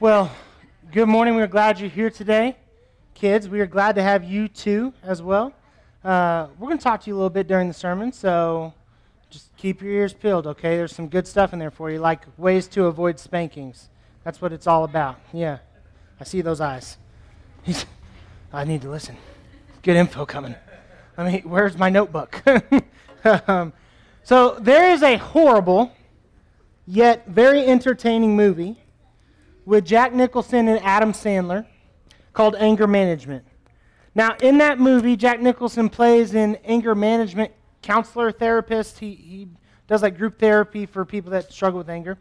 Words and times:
Well, 0.00 0.32
good 0.92 1.08
morning. 1.08 1.34
We're 1.34 1.46
glad 1.46 1.78
you're 1.78 1.90
here 1.90 2.08
today. 2.08 2.56
Kids, 3.12 3.50
we 3.50 3.60
are 3.60 3.66
glad 3.66 3.96
to 3.96 4.02
have 4.02 4.24
you 4.24 4.48
too 4.48 4.94
as 5.02 5.20
well. 5.20 5.52
Uh, 6.02 6.46
we're 6.58 6.68
going 6.68 6.78
to 6.78 6.82
talk 6.82 7.02
to 7.02 7.10
you 7.10 7.14
a 7.14 7.18
little 7.18 7.28
bit 7.28 7.46
during 7.46 7.68
the 7.68 7.74
sermon, 7.74 8.10
so 8.10 8.72
just 9.28 9.54
keep 9.58 9.82
your 9.82 9.92
ears 9.92 10.14
peeled, 10.14 10.46
okay? 10.46 10.78
There's 10.78 10.94
some 10.94 11.06
good 11.06 11.26
stuff 11.26 11.52
in 11.52 11.58
there 11.58 11.70
for 11.70 11.90
you, 11.90 11.98
like 11.98 12.22
ways 12.38 12.66
to 12.68 12.86
avoid 12.86 13.20
spankings. 13.20 13.90
That's 14.24 14.40
what 14.40 14.54
it's 14.54 14.66
all 14.66 14.84
about. 14.84 15.20
Yeah, 15.34 15.58
I 16.18 16.24
see 16.24 16.40
those 16.40 16.62
eyes. 16.62 16.96
I 18.54 18.64
need 18.64 18.80
to 18.80 18.88
listen. 18.88 19.18
Good 19.82 19.96
info 19.96 20.24
coming. 20.24 20.54
I 21.18 21.30
mean, 21.30 21.42
where's 21.42 21.76
my 21.76 21.90
notebook? 21.90 22.42
um, 23.46 23.74
so 24.22 24.56
there 24.60 24.92
is 24.92 25.02
a 25.02 25.18
horrible, 25.18 25.92
yet 26.86 27.26
very 27.28 27.66
entertaining 27.66 28.34
movie 28.34 28.79
with 29.64 29.84
Jack 29.84 30.12
Nicholson 30.12 30.68
and 30.68 30.80
Adam 30.84 31.12
Sandler 31.12 31.66
called 32.32 32.56
Anger 32.56 32.86
Management. 32.86 33.44
Now, 34.14 34.36
in 34.42 34.58
that 34.58 34.78
movie, 34.78 35.16
Jack 35.16 35.40
Nicholson 35.40 35.88
plays 35.88 36.34
an 36.34 36.56
anger 36.64 36.94
management 36.94 37.52
counselor, 37.82 38.32
therapist. 38.32 38.98
He, 38.98 39.14
he 39.14 39.48
does 39.86 40.02
like 40.02 40.18
group 40.18 40.38
therapy 40.38 40.86
for 40.86 41.04
people 41.04 41.30
that 41.32 41.52
struggle 41.52 41.78
with 41.78 41.88
anger. 41.88 42.18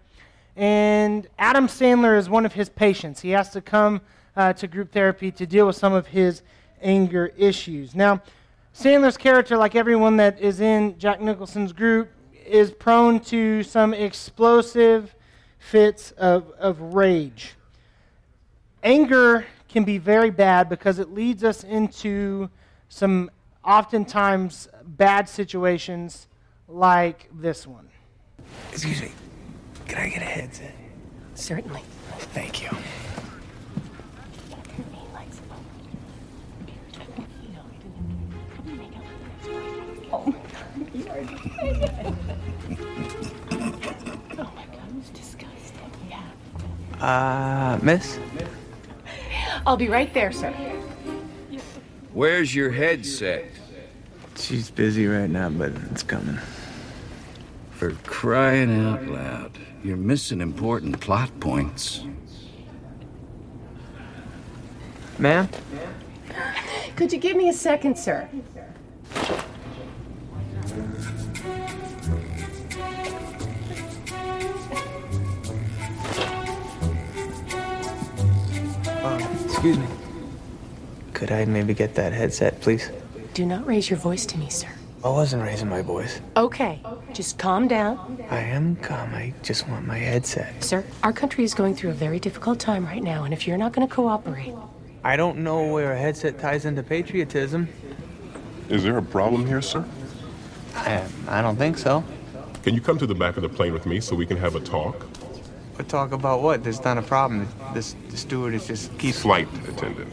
And 0.55 1.28
Adam 1.38 1.67
Sandler 1.67 2.17
is 2.17 2.30
one 2.30 2.45
of 2.45 2.54
his 2.54 2.70
patients. 2.70 3.22
He 3.22 3.31
has 3.31 3.50
to 3.52 3.62
come 3.62 4.02
uh, 4.36 4.53
to 4.53 4.67
group 4.67 4.92
therapy 4.92 5.31
to 5.31 5.45
deal 5.45 5.67
with 5.67 5.76
some 5.76 5.94
of 5.94 6.08
his 6.08 6.42
anger 6.81 7.31
issues. 7.38 7.95
Now, 7.95 8.22
Sandler's 8.73 9.17
character, 9.17 9.58
like 9.58 9.76
everyone 9.76 10.17
that 10.17 10.40
is 10.40 10.62
in 10.62 10.98
Jack 10.98 11.22
Nicholson's 11.22 11.73
group, 11.73 12.12
is 12.45 12.72
prone 12.72 13.20
to 13.22 13.64
some 13.64 13.94
explosive 13.94 15.16
fits 15.59 16.12
of, 16.12 16.52
of 16.58 16.81
rage. 16.81 17.54
Anger 18.84 19.45
can 19.67 19.84
be 19.84 19.98
very 19.98 20.31
bad 20.31 20.67
because 20.67 20.98
it 20.98 21.13
leads 21.13 21.44
us 21.44 21.64
into 21.64 22.50
some 22.88 23.30
oftentimes 23.64 24.67
bad 24.84 25.30
situations 25.30 26.28
like 26.67 27.30
this 27.34 27.67
one. 27.67 27.88
Excuse 28.72 29.02
me. 29.02 29.11
Can 29.88 30.00
I 30.00 30.09
get 30.09 30.22
a 30.22 30.25
headset? 30.25 30.73
Certainly. 31.36 31.81
Thank 32.34 32.64
you. 32.64 32.69
Oh, 40.12 40.36
you 40.94 41.06
are. 41.08 42.25
Uh, 47.00 47.80
miss? 47.81 48.19
I'll 49.66 49.78
be 49.78 49.88
right 49.88 50.14
there, 50.14 50.31
sir. 50.31 50.52
Where's 52.14 52.53
your 52.53 52.72
headset? 52.72 53.45
She's 54.36 54.69
busy 54.72 55.08
right 55.08 55.30
now, 55.30 55.50
but 55.50 55.72
it's 55.91 56.03
coming. 56.03 56.39
For 57.72 57.91
crying 58.06 58.86
out 58.86 59.06
loud, 59.06 59.52
you're 59.83 59.97
missing 59.97 60.41
important 60.41 61.00
plot 61.00 61.30
points. 61.39 62.03
Ma'am? 65.17 65.47
Could 66.95 67.13
you 67.13 67.19
give 67.19 67.38
me 67.38 67.50
a 67.50 67.53
second, 67.53 67.97
sir? 67.97 68.28
Excuse 79.60 79.78
me. 79.78 79.88
Could 81.14 81.34
I 81.34 81.44
maybe 81.44 81.74
get 81.74 81.94
that 81.96 82.14
headset, 82.14 82.62
please? 82.62 82.90
Do 83.34 83.46
not 83.46 83.68
raise 83.68 83.90
your 83.90 84.00
voice 84.00 84.26
to 84.28 84.38
me, 84.38 84.50
sir. 84.50 84.70
I 85.04 85.10
wasn't 85.10 85.44
raising 85.44 85.68
my 85.68 85.81
voice. 85.81 86.22
Okay, 86.38 86.81
just 87.12 87.38
calm 87.38 87.68
down. 87.68 88.25
I 88.30 88.40
am 88.40 88.78
calm. 88.78 89.14
I 89.14 89.34
just 89.44 89.68
want 89.68 89.86
my 89.86 89.98
headset. 89.98 90.64
Sir, 90.64 90.86
our 91.03 91.12
country 91.12 91.44
is 91.44 91.53
going 91.53 91.75
through 91.75 91.90
a 91.90 91.94
very 91.94 92.22
difficult 92.22 92.58
time 92.58 92.86
right 92.86 93.03
now, 93.03 93.25
and 93.25 93.34
if 93.34 93.46
you're 93.46 93.58
not 93.58 93.74
going 93.74 93.86
to 93.86 93.94
cooperate, 93.94 94.56
I 95.03 95.18
don't 95.18 95.40
know 95.40 95.74
where 95.74 95.92
a 95.92 96.00
headset 96.00 96.40
ties 96.40 96.64
into 96.64 96.81
patriotism. 96.81 97.68
Is 98.69 98.84
there 98.84 98.98
a 98.98 99.03
problem 99.03 99.46
here, 99.46 99.62
sir? 99.62 99.84
I, 100.74 101.03
I 101.28 101.42
don't 101.42 101.58
think 101.58 101.78
so. 101.78 102.02
Can 102.64 102.75
you 102.75 102.80
come 102.80 102.98
to 102.98 103.06
the 103.06 103.16
back 103.16 103.36
of 103.36 103.44
the 103.44 103.50
plane 103.50 103.74
with 103.74 103.86
me 103.86 104.00
so 104.00 104.16
we 104.16 104.25
can 104.25 104.38
have 104.38 104.56
a 104.56 104.62
talk? 104.62 105.06
But 105.79 105.88
talk 105.88 106.12
about 106.12 106.41
what? 106.41 106.62
There's 106.62 106.84
not 106.84 106.97
a 106.97 107.01
problem. 107.01 107.47
This 107.73 107.95
the 108.09 108.17
steward 108.17 108.53
is 108.53 108.67
just 108.67 108.97
keeps 108.97 109.22
Flight 109.22 109.47
attendant. 109.66 110.12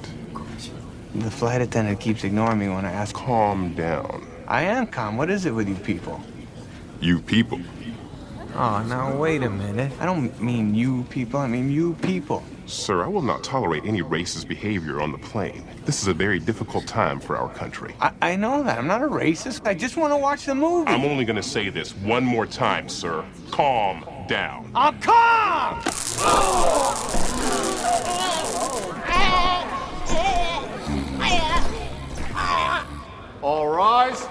the 1.13 1.29
flight 1.29 1.61
attendant 1.61 1.99
keeps 1.99 2.23
ignoring 2.23 2.61
me 2.61 2.69
when 2.69 2.85
I 2.85 2.93
ask. 2.93 3.17
Calm 3.17 3.75
down. 3.75 4.25
I 4.47 4.63
am 4.63 4.87
calm. 4.87 5.17
What 5.17 5.29
is 5.29 5.45
it 5.45 5.51
with 5.51 5.69
you 5.69 5.75
people? 5.75 6.21
You 7.01 7.21
people. 7.21 7.61
Oh, 8.55 8.81
now 8.85 9.17
wait 9.17 9.43
a 9.43 9.51
minute. 9.51 9.91
I 9.99 10.07
don't 10.07 10.41
mean 10.41 10.73
you 10.73 11.03
people. 11.11 11.41
I 11.41 11.49
mean 11.49 11.69
you 11.69 11.95
people. 11.95 12.45
Sir, 12.67 13.03
I 13.03 13.09
will 13.09 13.21
not 13.23 13.43
tolerate 13.43 13.85
any 13.85 14.03
racist 14.03 14.47
behavior 14.47 15.01
on 15.01 15.11
the 15.11 15.19
plane. 15.19 15.67
This 15.85 16.01
is 16.01 16.07
a 16.07 16.15
very 16.15 16.39
difficult 16.39 16.87
time 16.87 17.19
for 17.19 17.37
our 17.37 17.53
country. 17.55 17.97
I, 18.01 18.13
I 18.23 18.37
know 18.37 18.63
that. 18.63 18.79
I'm 18.79 18.87
not 18.87 19.03
a 19.03 19.09
racist. 19.09 19.67
I 19.67 19.75
just 19.75 19.97
want 19.97 20.13
to 20.13 20.17
watch 20.17 20.47
the 20.47 20.55
movie. 20.55 20.93
I'm 20.93 21.05
only 21.05 21.25
going 21.25 21.43
to 21.43 21.43
say 21.43 21.71
this 21.71 21.91
one 21.97 22.23
more 22.23 22.47
time, 22.47 22.89
sir. 22.89 23.25
Calm 23.51 24.05
down. 24.27 24.71
I'm 24.75 24.99
calm. 25.01 25.83
All 33.43 33.69
rise. 33.69 34.25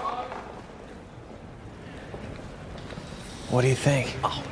What 3.50 3.62
do 3.62 3.68
you 3.68 3.74
think? 3.74 4.14
Oh. 4.22 4.42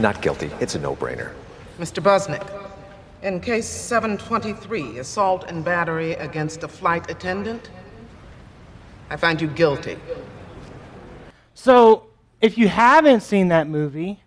Not 0.00 0.22
guilty. 0.22 0.50
It's 0.60 0.74
a 0.74 0.78
no-brainer. 0.78 1.32
Mr. 1.78 2.02
Buznik, 2.02 2.44
in 3.22 3.38
case 3.40 3.68
723, 3.68 4.98
assault 4.98 5.44
and 5.46 5.64
battery 5.64 6.14
against 6.14 6.62
a 6.62 6.68
flight 6.68 7.10
attendant, 7.10 7.70
I 9.10 9.16
find 9.16 9.40
you 9.40 9.46
guilty. 9.46 9.98
So, 11.54 12.06
if 12.40 12.56
you 12.56 12.68
haven't 12.68 13.20
seen 13.20 13.48
that 13.48 13.68
movie, 13.68 14.22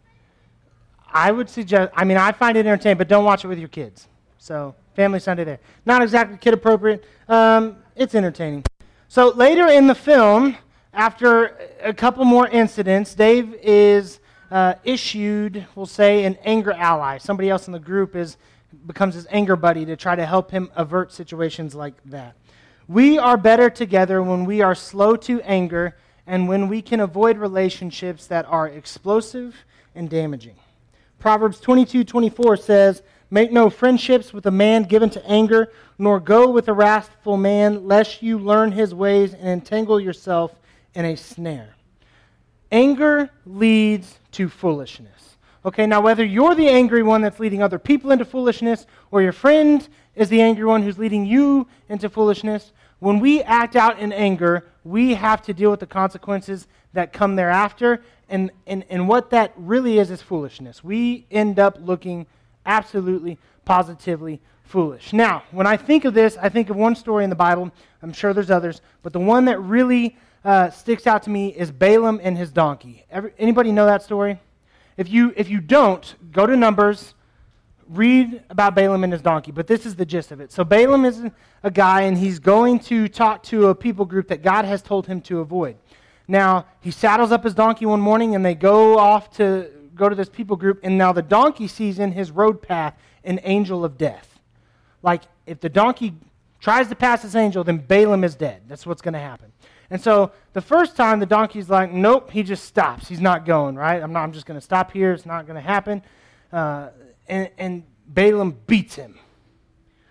I 1.13 1.31
would 1.31 1.50
suggest, 1.50 1.91
I 1.96 2.03
mean, 2.03 2.18
I 2.18 2.31
find 2.31 2.57
it 2.57 2.66
entertaining, 2.66 2.97
but 2.97 3.07
don't 3.07 3.24
watch 3.24 3.46
it 3.46 3.47
with 3.47 3.59
your 3.59 3.68
kids. 3.68 4.07
So, 4.40 4.75
Family 4.96 5.19
Sunday 5.19 5.44
there. 5.44 5.59
Not 5.85 6.01
exactly 6.01 6.38
kid 6.38 6.53
appropriate. 6.53 7.06
Um, 7.29 7.78
it's 7.96 8.16
entertaining. 8.16 8.63
So, 9.07 9.29
later 9.29 9.68
in 9.68 9.88
the 9.88 9.96
film, 9.96 10.57
after 10.91 11.57
a 11.81 11.94
couple 11.94 12.25
more 12.25 12.47
incidents, 12.47 13.13
Dave 13.13 13.53
is 13.62 14.19
uh, 14.51 14.75
issued, 14.84 15.66
we'll 15.75 15.85
say, 15.85 16.25
an 16.25 16.38
anger 16.44 16.74
ally. 16.74 17.18
Somebody 17.19 17.50
else 17.50 17.68
in 17.68 17.74
the 17.74 17.80
group 17.80 18.16
is 18.16 18.38
becomes 18.88 19.16
his 19.16 19.28
anger 19.30 19.56
buddy 19.56 19.85
to 19.85 19.95
try 19.95 20.16
to 20.16 20.25
help 20.25 20.51
him 20.51 20.72
avert 20.75 21.13
situations 21.13 21.75
like 21.75 21.94
that. 22.06 22.35
We 22.88 23.18
are 23.18 23.38
better 23.38 23.69
together 23.69 24.22
when 24.22 24.45
we 24.45 24.62
are 24.62 24.75
slow 24.75 25.16
to 25.16 25.41
anger 25.41 25.95
and 26.28 26.47
when 26.47 26.68
we 26.68 26.81
can 26.81 27.00
avoid 27.00 27.38
relationships 27.38 28.28
that 28.28 28.45
are 28.45 28.68
explosive 28.68 29.56
and 29.95 30.09
damaging. 30.09 30.56
Proverbs 31.24 31.62
22:24 31.62 32.58
says, 32.58 33.02
"Make 33.32 33.50
no 33.50 33.70
friendships 33.70 34.34
with 34.34 34.46
a 34.46 34.52
man 34.52 34.84
given 34.84 35.10
to 35.12 35.26
anger, 35.26 35.72
nor 35.98 36.20
go 36.20 36.50
with 36.50 36.68
a 36.68 36.74
wrathful 36.74 37.38
man, 37.38 37.88
lest 37.88 38.22
you 38.22 38.38
learn 38.38 38.74
his 38.74 38.94
ways 38.94 39.34
and 39.34 39.48
entangle 39.48 40.02
yourself 40.02 40.60
in 40.94 41.06
a 41.06 41.16
snare." 41.16 41.78
Anger 42.74 43.30
leads 43.46 44.20
to 44.34 44.50
foolishness. 44.50 45.38
Okay, 45.66 45.88
now 45.88 46.02
whether 46.02 46.26
you're 46.26 46.56
the 46.56 46.68
angry 46.68 47.04
one 47.04 47.22
that's 47.22 47.40
leading 47.40 47.64
other 47.64 47.80
people 47.80 48.12
into 48.12 48.26
foolishness 48.26 48.86
or 49.10 49.22
your 49.22 49.32
friend 49.32 49.88
is 50.16 50.28
the 50.28 50.42
angry 50.42 50.66
one 50.66 50.81
who's 50.81 51.00
leading 51.00 51.26
you 51.26 51.68
into 51.88 52.10
foolishness, 52.10 52.74
when 53.00 53.22
we 53.22 53.42
act 53.44 53.78
out 53.78 53.98
in 53.98 54.12
anger, 54.12 54.66
we 54.84 55.14
have 55.14 55.42
to 55.44 55.54
deal 55.54 55.72
with 55.72 55.80
the 55.80 55.86
consequences 55.86 56.68
that 56.94 57.13
come 57.13 57.36
thereafter. 57.36 58.04
And, 58.30 58.51
and, 58.66 58.86
and 58.90 59.07
what 59.07 59.30
that 59.31 59.54
really 59.57 60.00
is 60.00 60.10
is 60.10 60.22
foolishness. 60.22 60.84
We 60.84 61.25
end 61.30 61.60
up 61.60 61.78
looking 61.81 62.25
absolutely, 62.66 63.38
positively 63.66 64.40
foolish. 64.63 65.13
Now, 65.13 65.44
when 65.51 65.68
I 65.68 65.78
think 65.78 66.06
of 66.06 66.13
this, 66.13 66.38
I 66.42 66.50
think 66.50 66.69
of 66.69 66.75
one 66.75 66.95
story 66.95 67.24
in 67.24 67.30
the 67.30 67.36
Bible. 67.36 67.72
I'm 68.01 68.13
sure 68.13 68.34
there's 68.34 68.50
others, 68.50 68.81
but 69.04 69.13
the 69.13 69.19
one 69.19 69.45
that 69.45 69.60
really 69.60 70.18
uh, 70.44 70.69
sticks 70.69 71.06
out 71.06 71.24
to 71.24 71.30
me 71.30 71.50
is 71.50 71.72
Balaam 71.72 72.19
and 72.24 72.38
his 72.38 72.51
donkey. 72.51 73.06
Every, 73.12 73.34
anybody 73.38 73.72
know 73.72 73.86
that 73.86 74.04
story? 74.04 74.40
If 74.98 75.10
you, 75.10 75.34
if 75.36 75.50
you 75.50 75.60
don't, 75.60 76.16
go 76.31 76.45
to 76.45 76.56
Numbers, 76.56 77.13
read 77.90 78.44
about 78.50 78.75
Balaam 78.75 79.04
and 79.04 79.13
his 79.13 79.22
donkey, 79.22 79.51
but 79.51 79.68
this 79.68 79.86
is 79.86 79.95
the 79.95 80.06
gist 80.06 80.31
of 80.31 80.40
it. 80.40 80.51
So 80.51 80.63
Balaam 80.63 81.06
is 81.06 81.22
a 81.63 81.72
guy, 81.72 82.01
and 82.01 82.18
he's 82.18 82.40
going 82.40 82.80
to 82.80 83.07
talk 83.07 83.44
to 83.44 83.68
a 83.68 83.75
people 83.75 84.06
group 84.06 84.28
that 84.30 84.42
God 84.42 84.66
has 84.66 84.81
told 84.81 85.07
him 85.07 85.22
to 85.22 85.40
avoid. 85.40 85.75
Now, 86.28 86.66
he 86.80 86.92
saddles 86.92 87.31
up 87.31 87.44
his 87.44 87.54
donkey 87.54 87.86
one 87.86 88.02
morning, 88.02 88.36
and 88.36 88.46
they 88.46 88.56
go 88.56 88.98
off 88.98 89.36
to 89.38 89.70
go 89.96 90.10
to 90.10 90.16
this 90.16 90.30
people 90.30 90.56
group, 90.56 90.80
and 90.84 90.98
now 90.98 91.12
the 91.14 91.22
donkey 91.22 91.68
sees 91.68 92.00
in 92.00 92.12
his 92.12 92.31
road 92.31 92.62
path 92.62 92.96
an 93.24 93.40
angel 93.44 93.86
of 93.86 93.98
death. 93.98 94.40
Like, 95.02 95.24
if 95.46 95.60
the 95.60 95.70
donkey 95.70 96.14
tries 96.60 96.88
to 96.88 96.96
pass 96.96 97.22
this 97.22 97.36
angel, 97.36 97.64
then 97.64 97.78
Balaam 97.78 98.24
is 98.24 98.36
dead. 98.36 98.62
That's 98.68 98.86
what's 98.86 99.02
going 99.02 99.14
to 99.14 99.20
happen. 99.20 99.52
And 99.90 100.02
so 100.02 100.31
the 100.54 100.62
first 100.62 100.96
time 100.96 101.20
the 101.20 101.25
donkey's 101.25 101.70
like, 101.70 101.92
nope, 101.92 102.31
he 102.31 102.42
just 102.42 102.64
stops. 102.66 103.08
He's 103.08 103.22
not 103.22 103.46
going, 103.46 103.76
right? 103.76 104.02
I'm, 104.02 104.14
not, 104.14 104.24
I'm 104.24 104.31
just 104.31 104.46
going 104.46 104.60
to 104.60 104.64
stop 104.64 104.92
here. 104.92 105.12
It's 105.12 105.26
not 105.26 105.46
going 105.46 105.56
to 105.56 105.62
happen. 105.62 106.02
Uh, 106.52 106.90
and, 107.28 107.50
and 107.58 107.84
Balaam 108.08 108.58
beats 108.66 108.96
him. 108.96 109.19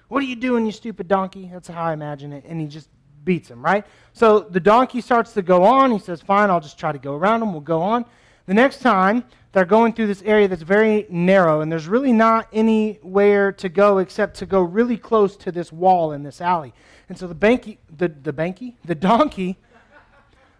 What 0.08 0.22
are 0.22 0.26
you 0.26 0.36
doing, 0.36 0.66
you 0.66 0.72
stupid 0.72 1.08
donkey? 1.08 1.48
That's 1.50 1.68
how 1.68 1.84
I 1.84 1.94
imagine 1.94 2.32
it. 2.32 2.44
And 2.46 2.60
he 2.60 2.66
just 2.66 2.90
beats 3.24 3.50
him, 3.50 3.64
right? 3.64 3.86
So 4.12 4.40
the 4.40 4.60
donkey 4.60 5.00
starts 5.00 5.32
to 5.34 5.42
go 5.42 5.64
on. 5.64 5.90
He 5.90 5.98
says, 5.98 6.20
fine, 6.20 6.50
I'll 6.50 6.60
just 6.60 6.78
try 6.78 6.92
to 6.92 6.98
go 6.98 7.14
around 7.14 7.42
him. 7.42 7.52
We'll 7.52 7.60
go 7.60 7.82
on. 7.82 8.04
The 8.46 8.54
next 8.54 8.80
time, 8.80 9.24
they're 9.52 9.64
going 9.64 9.92
through 9.92 10.06
this 10.06 10.22
area 10.22 10.48
that's 10.48 10.62
very 10.62 11.06
narrow, 11.10 11.60
and 11.60 11.70
there's 11.70 11.86
really 11.86 12.12
not 12.12 12.48
anywhere 12.52 13.52
to 13.52 13.68
go 13.68 13.98
except 13.98 14.36
to 14.38 14.46
go 14.46 14.62
really 14.62 14.96
close 14.96 15.36
to 15.36 15.52
this 15.52 15.70
wall 15.70 16.12
in 16.12 16.22
this 16.22 16.40
alley. 16.40 16.72
And 17.08 17.18
so 17.18 17.26
the 17.26 17.34
banky, 17.34 17.76
the, 17.94 18.08
the 18.08 18.32
banky, 18.32 18.74
the 18.84 18.94
donkey, 18.94 19.58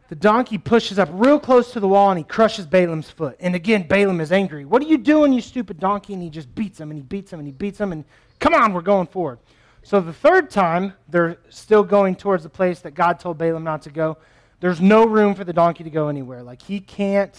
the 0.09 0.17
donkey 0.17 0.59
pushes 0.59 0.99
up 0.99 1.09
real 1.11 1.41
close 1.41 1.73
to 1.73 1.81
the 1.81 1.89
wall 1.89 2.11
and 2.11 2.19
he 2.19 2.25
crushes 2.25 2.67
Balaam's 2.67 3.09
foot. 3.09 3.35
And 3.41 3.55
again, 3.55 3.89
Balaam 3.89 4.21
is 4.21 4.31
angry. 4.31 4.67
What 4.67 4.83
are 4.83 4.87
you 4.87 4.99
doing, 4.99 5.33
you 5.33 5.41
stupid 5.41 5.81
donkey? 5.81 6.13
And 6.13 6.23
he 6.23 6.29
just 6.29 6.55
beats 6.55 6.79
him 6.79 6.91
and 6.91 6.99
he 6.99 7.03
beats 7.03 7.33
him 7.33 7.39
and 7.39 7.49
he 7.49 7.53
beats 7.53 7.81
him 7.81 7.93
and 7.93 8.05
come 8.39 8.53
on, 8.53 8.75
we're 8.75 8.83
going 8.83 9.07
forward. 9.07 9.39
So 9.83 10.01
the 10.01 10.13
third 10.13 10.51
time, 10.51 10.95
they're 11.09 11.39
still 11.49 11.83
going 11.83 12.17
towards 12.17 12.43
the 12.45 12.49
place 12.49 12.81
that 12.81 12.93
God 12.93 13.19
told 13.19 13.39
Balaam 13.39 13.65
not 13.65 13.83
to 13.83 13.91
go. 13.91 14.17
There's 14.61 14.81
no 14.81 15.05
room 15.05 15.35
for 15.35 15.45
the 15.45 15.53
donkey 15.53 15.83
to 15.85 15.91
go 15.91 16.09
anywhere. 16.09 16.43
Like 16.43 16.63
he 16.63 16.81
can't 16.81 17.37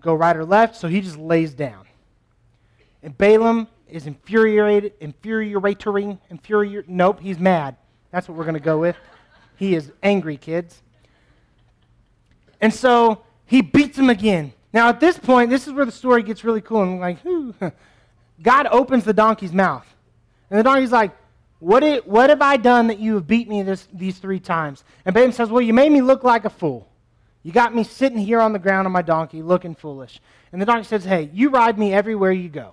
go 0.00 0.14
right 0.14 0.36
or 0.36 0.44
left, 0.44 0.76
so 0.76 0.88
he 0.88 1.00
just 1.00 1.18
lays 1.18 1.52
down. 1.54 1.86
And 3.02 3.16
Balaam 3.16 3.68
is 3.88 4.06
infuriated, 4.06 4.94
infuriatory, 5.00 6.18
infuriated. 6.30 6.88
Nope, 6.88 7.20
he's 7.20 7.38
mad. 7.38 7.76
That's 8.10 8.28
what 8.28 8.36
we're 8.36 8.44
going 8.44 8.54
to 8.54 8.60
go 8.60 8.78
with. 8.78 8.96
He 9.56 9.74
is 9.74 9.92
angry, 10.02 10.36
kids. 10.36 10.82
And 12.60 12.72
so 12.72 13.22
he 13.44 13.60
beats 13.60 13.98
him 13.98 14.08
again. 14.08 14.52
Now, 14.72 14.88
at 14.88 15.00
this 15.00 15.18
point, 15.18 15.50
this 15.50 15.66
is 15.66 15.72
where 15.72 15.84
the 15.84 15.92
story 15.92 16.22
gets 16.22 16.44
really 16.44 16.60
cool. 16.60 16.82
And 16.82 16.94
I'm 16.94 17.00
like, 17.00 17.18
whew. 17.22 17.54
God 18.42 18.66
opens 18.68 19.04
the 19.04 19.12
donkey's 19.12 19.52
mouth. 19.52 19.86
And 20.50 20.58
the 20.58 20.62
donkey's 20.62 20.92
like, 20.92 21.12
what, 21.64 22.06
what 22.06 22.28
have 22.28 22.42
I 22.42 22.58
done 22.58 22.88
that 22.88 22.98
you 22.98 23.14
have 23.14 23.26
beat 23.26 23.48
me 23.48 23.62
this, 23.62 23.88
these 23.90 24.18
three 24.18 24.38
times? 24.38 24.84
And 25.06 25.14
Balaam 25.14 25.32
says, 25.32 25.48
Well, 25.48 25.62
you 25.62 25.72
made 25.72 25.90
me 25.90 26.02
look 26.02 26.22
like 26.22 26.44
a 26.44 26.50
fool. 26.50 26.86
You 27.42 27.52
got 27.52 27.74
me 27.74 27.84
sitting 27.84 28.18
here 28.18 28.40
on 28.40 28.52
the 28.52 28.58
ground 28.58 28.86
on 28.86 28.92
my 28.92 29.00
donkey 29.00 29.40
looking 29.42 29.74
foolish. 29.74 30.20
And 30.52 30.60
the 30.60 30.66
donkey 30.66 30.84
says, 30.86 31.04
Hey, 31.04 31.30
you 31.32 31.48
ride 31.48 31.78
me 31.78 31.94
everywhere 31.94 32.32
you 32.32 32.50
go. 32.50 32.72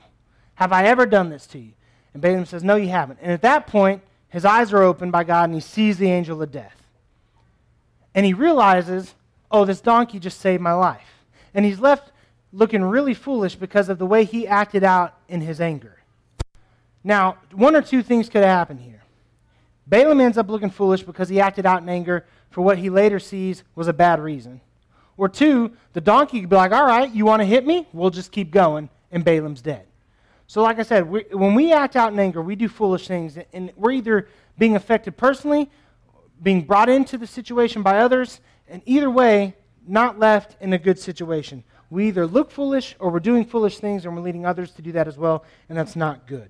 Have 0.55 0.73
I 0.73 0.83
ever 0.83 1.05
done 1.05 1.29
this 1.29 1.47
to 1.47 1.59
you? 1.59 1.71
And 2.13 2.21
Balaam 2.21 2.45
says, 2.45 2.65
No, 2.65 2.75
you 2.75 2.89
haven't. 2.89 3.19
And 3.21 3.31
at 3.31 3.41
that 3.43 3.65
point, 3.65 4.01
his 4.27 4.43
eyes 4.43 4.73
are 4.73 4.83
opened 4.83 5.13
by 5.13 5.23
God 5.23 5.45
and 5.45 5.53
he 5.53 5.61
sees 5.61 5.97
the 5.97 6.11
angel 6.11 6.41
of 6.41 6.51
death. 6.51 6.75
And 8.13 8.25
he 8.25 8.33
realizes, 8.33 9.15
Oh, 9.49 9.63
this 9.63 9.79
donkey 9.79 10.19
just 10.19 10.41
saved 10.41 10.61
my 10.61 10.73
life. 10.73 11.23
And 11.53 11.63
he's 11.63 11.79
left 11.79 12.11
looking 12.51 12.83
really 12.83 13.13
foolish 13.13 13.55
because 13.55 13.87
of 13.87 13.99
the 13.99 14.05
way 14.05 14.25
he 14.25 14.45
acted 14.47 14.83
out 14.83 15.13
in 15.29 15.39
his 15.39 15.61
anger. 15.61 16.00
Now, 17.03 17.37
one 17.53 17.75
or 17.75 17.81
two 17.81 18.03
things 18.03 18.29
could 18.29 18.43
happen 18.43 18.77
here. 18.77 19.03
Balaam 19.87 20.21
ends 20.21 20.37
up 20.37 20.49
looking 20.49 20.69
foolish 20.69 21.03
because 21.03 21.29
he 21.29 21.39
acted 21.39 21.65
out 21.65 21.81
in 21.81 21.89
anger 21.89 22.25
for 22.49 22.61
what 22.61 22.77
he 22.77 22.89
later 22.89 23.19
sees 23.19 23.63
was 23.75 23.87
a 23.87 23.93
bad 23.93 24.19
reason. 24.19 24.61
Or 25.17 25.27
two, 25.27 25.71
the 25.93 26.01
donkey 26.01 26.41
could 26.41 26.49
be 26.49 26.55
like, 26.55 26.71
all 26.71 26.85
right, 26.85 27.11
you 27.11 27.25
want 27.25 27.41
to 27.41 27.45
hit 27.45 27.65
me? 27.65 27.87
We'll 27.91 28.09
just 28.09 28.31
keep 28.31 28.51
going, 28.51 28.89
and 29.11 29.25
Balaam's 29.25 29.61
dead. 29.61 29.85
So, 30.47 30.61
like 30.61 30.79
I 30.79 30.83
said, 30.83 31.09
we, 31.09 31.25
when 31.31 31.55
we 31.55 31.71
act 31.71 31.95
out 31.95 32.11
in 32.13 32.19
anger, 32.19 32.41
we 32.41 32.55
do 32.55 32.67
foolish 32.67 33.07
things, 33.07 33.37
and 33.53 33.71
we're 33.75 33.91
either 33.91 34.27
being 34.57 34.75
affected 34.75 35.17
personally, 35.17 35.69
being 36.41 36.63
brought 36.63 36.89
into 36.89 37.17
the 37.17 37.27
situation 37.27 37.83
by 37.83 37.99
others, 37.99 38.41
and 38.67 38.81
either 38.85 39.09
way, 39.09 39.55
not 39.87 40.19
left 40.19 40.61
in 40.61 40.73
a 40.73 40.77
good 40.77 40.99
situation. 40.99 41.63
We 41.89 42.07
either 42.07 42.25
look 42.25 42.51
foolish 42.51 42.95
or 42.99 43.09
we're 43.09 43.19
doing 43.19 43.45
foolish 43.45 43.79
things 43.79 44.05
and 44.05 44.15
we're 44.15 44.21
leading 44.21 44.45
others 44.45 44.71
to 44.73 44.81
do 44.81 44.91
that 44.93 45.07
as 45.07 45.17
well, 45.17 45.43
and 45.67 45.77
that's 45.77 45.95
not 45.95 46.25
good. 46.25 46.49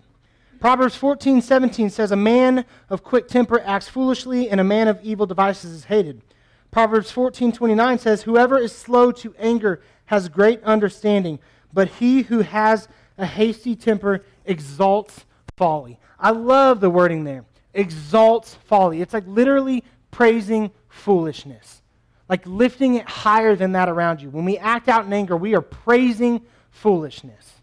Proverbs 0.62 0.96
14, 0.96 1.42
17 1.42 1.90
says, 1.90 2.12
A 2.12 2.16
man 2.16 2.66
of 2.88 3.04
quick 3.04 3.28
temper 3.28 3.60
acts 3.62 3.90
foolishly, 3.90 4.48
and 4.48 4.62
a 4.62 4.63
man 4.63 4.88
of 4.88 5.00
evil 5.02 5.25
devices 5.25 5.72
is 5.72 5.86
hated. 5.86 6.22
Proverbs 6.69 7.10
14, 7.10 7.52
29 7.52 7.98
says, 7.98 8.22
Whoever 8.22 8.60
is 8.60 8.72
slow 8.72 9.12
to 9.12 9.34
anger 9.40 9.81
has 10.06 10.30
great 10.30 10.62
understanding, 10.63 11.40
but 11.74 11.88
he 11.88 12.22
who 12.22 12.42
has 12.42 12.88
a 13.18 13.25
hasty 13.25 13.75
temper 13.75 14.24
exalts 14.46 15.25
folly. 15.58 16.00
I 16.19 16.30
love 16.30 16.80
the 16.80 16.92
wording 16.92 17.24
there. 17.24 17.44
Exalts 17.74 18.54
folly. 18.66 19.02
It's 19.02 19.16
like 19.16 19.25
literally 19.25 19.84
praising 20.12 20.69
foolishness, 20.90 21.81
like 22.30 22.46
lifting 22.46 22.96
it 22.96 23.10
higher 23.10 23.56
than 23.56 23.72
that 23.72 23.90
around 23.90 24.22
you. 24.22 24.30
When 24.30 24.46
we 24.46 24.60
act 24.60 24.90
out 24.90 25.06
in 25.06 25.13
anger, 25.13 25.36
we 25.36 25.56
are 25.56 25.62
praising 25.62 26.42
foolishness. 26.69 27.61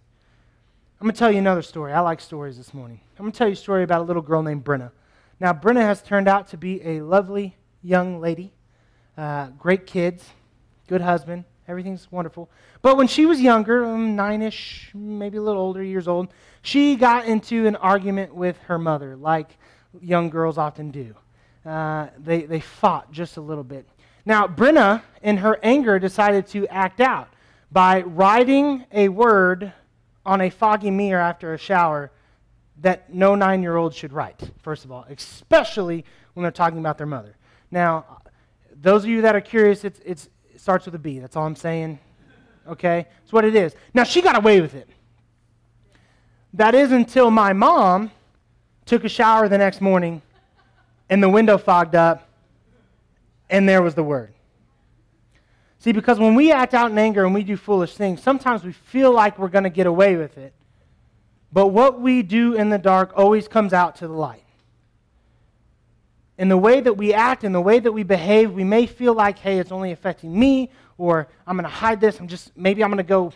I'm 1.01 1.05
going 1.05 1.15
to 1.15 1.19
tell 1.21 1.31
you 1.31 1.39
another 1.39 1.63
story. 1.63 1.93
I 1.93 2.01
like 2.01 2.21
stories 2.21 2.57
this 2.57 2.75
morning. 2.75 2.99
I'm 3.17 3.25
going 3.25 3.31
to 3.31 3.39
tell 3.39 3.47
you 3.47 3.53
a 3.53 3.57
story 3.57 3.85
about 3.85 4.01
a 4.01 4.03
little 4.03 4.21
girl 4.21 4.43
named 4.43 4.65
Brenna. 4.65 4.91
Now, 5.39 5.53
Brenna 5.53 5.83
has 5.83 6.03
turned 6.03 6.27
out 6.27 6.49
to 6.49 6.57
be 6.57 6.85
a 6.85 7.03
lovely 7.03 7.55
young 7.85 8.21
lady, 8.21 8.53
uh, 9.17 9.51
great 9.51 9.87
kids, 9.87 10.29
good 10.89 11.01
husband. 11.01 11.45
Everything's 11.69 12.11
wonderful. 12.11 12.51
But 12.83 12.97
when 12.97 13.07
she 13.07 13.27
was 13.27 13.41
younger, 13.41 13.85
um, 13.85 14.17
nine 14.17 14.43
ish, 14.43 14.91
maybe 14.93 15.37
a 15.37 15.41
little 15.41 15.63
older, 15.63 15.85
years 15.85 16.09
old, 16.09 16.33
she 16.63 16.97
got 16.97 17.27
into 17.27 17.69
an 17.69 17.77
argument 17.77 18.35
with 18.35 18.59
her 18.63 18.77
mother, 18.77 19.15
like 19.15 19.57
young 20.01 20.31
girls 20.31 20.59
often 20.59 20.91
do. 20.91 21.15
Uh, 21.65 22.09
they, 22.19 22.43
they 22.43 22.59
fought 22.59 23.13
just 23.13 23.37
a 23.37 23.41
little 23.41 23.63
bit. 23.63 23.89
Now, 24.27 24.49
Brenna, 24.49 25.03
in 25.23 25.37
her 25.37 25.61
anger, 25.63 26.01
decided 26.01 26.49
to 26.49 26.67
act 26.67 27.01
out 27.01 27.29
by 27.71 28.01
writing 28.01 28.85
a 28.91 29.11
word 29.11 29.73
on 30.29 30.43
a 30.43 30.51
foggy 30.51 30.91
mirror 30.91 31.23
after 31.23 31.55
a 31.55 31.59
shower 31.59 32.13
that 32.83 33.13
no 33.13 33.35
nine 33.35 33.63
year 33.63 33.77
old 33.77 33.95
should 33.95 34.13
write, 34.13 34.39
first 34.61 34.85
of 34.85 34.93
all, 34.93 35.07
especially 35.09 36.05
when 36.35 36.43
they're 36.43 36.53
talking 36.53 36.79
about 36.79 36.99
their 36.99 37.07
mother. 37.07 37.35
Now, 37.71 38.21
those 38.81 39.05
of 39.05 39.11
you 39.11 39.23
that 39.23 39.35
are 39.35 39.41
curious, 39.41 39.85
it's, 39.85 39.99
it's, 40.05 40.29
it 40.55 40.61
starts 40.61 40.85
with 40.85 40.95
a 40.95 40.99
B. 40.99 41.19
That's 41.19 41.35
all 41.35 41.47
I'm 41.47 41.57
saying. 41.57 41.99
Okay? 42.69 43.07
It's 43.23 43.33
what 43.33 43.47
it 43.47 43.55
is. 43.55 43.75
Now, 43.95 44.05
she 44.05 44.21
got 44.21 44.37
away 44.37 44.61
with 44.61 44.75
it. 44.75 44.91
That 46.53 46.75
is 46.75 46.93
until 46.93 47.31
my 47.31 47.55
mom 47.55 48.11
took 48.85 49.05
a 49.05 49.09
shower 49.09 49.49
the 49.49 49.59
next 49.59 49.81
morning 49.81 50.21
and 51.09 51.23
the 51.23 51.29
window 51.31 51.57
fogged 51.57 51.95
up 51.95 52.29
and 53.49 53.67
there 53.67 53.81
was 53.81 53.95
the 53.95 54.05
word. 54.05 54.35
See, 55.81 55.93
because 55.93 56.19
when 56.19 56.35
we 56.35 56.51
act 56.51 56.75
out 56.75 56.91
in 56.91 56.99
anger 56.99 57.25
and 57.25 57.33
we 57.33 57.45
do 57.45 57.57
foolish 57.57 57.95
things, 57.95 58.21
sometimes 58.23 58.65
we 58.65 58.73
feel 58.73 59.13
like 59.13 59.39
we're 59.39 59.49
going 59.49 59.65
to 59.65 59.71
get 59.71 59.87
away 59.87 60.17
with 60.17 60.37
it. 60.37 60.53
But 61.53 61.69
what 61.69 62.01
we 62.01 62.23
do 62.23 62.55
in 62.55 62.69
the 62.69 62.79
dark 62.79 63.13
always 63.17 63.49
comes 63.49 63.73
out 63.73 63.97
to 63.97 64.09
the 64.09 64.15
light. 64.15 64.45
In 66.37 66.49
the 66.49 66.57
way 66.57 66.81
that 66.81 66.97
we 66.97 67.15
act, 67.15 67.43
in 67.43 67.53
the 67.53 67.61
way 67.61 67.79
that 67.79 67.91
we 67.91 68.03
behave, 68.03 68.53
we 68.53 68.65
may 68.65 68.87
feel 68.87 69.15
like, 69.15 69.39
hey, 69.39 69.59
it's 69.59 69.73
only 69.73 69.93
affecting 69.93 70.39
me, 70.39 70.71
or 70.97 71.29
I'm 71.47 71.57
going 71.57 71.65
to 71.65 71.71
hide 71.71 72.01
this. 72.01 72.19
I'm 72.21 72.29
just, 72.29 72.57
maybe 72.57 72.83
I'm 72.83 72.91
going 72.91 72.99
to 72.99 73.03
go 73.03 73.33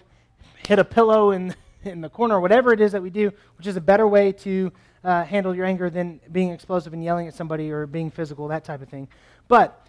hit 0.67 0.79
a 0.79 0.85
pillow 0.85 1.31
in, 1.31 1.55
in 1.85 2.01
the 2.01 2.09
corner, 2.09 2.37
or 2.37 2.41
whatever 2.41 2.73
it 2.73 2.81
is 2.81 2.93
that 2.93 3.03
we 3.03 3.11
do, 3.11 3.33
which 3.57 3.67
is 3.67 3.77
a 3.77 3.81
better 3.81 4.07
way 4.07 4.33
to 4.33 4.73
uh, 5.05 5.25
handle 5.25 5.55
your 5.55 5.67
anger 5.67 5.91
than 5.91 6.21
being 6.31 6.51
explosive 6.51 6.93
and 6.93 7.03
yelling 7.03 7.27
at 7.27 7.35
somebody 7.35 7.71
or 7.71 7.87
being 7.87 8.11
physical, 8.11 8.49
that 8.49 8.65
type 8.65 8.83
of 8.83 8.89
thing. 8.89 9.09
But 9.49 9.82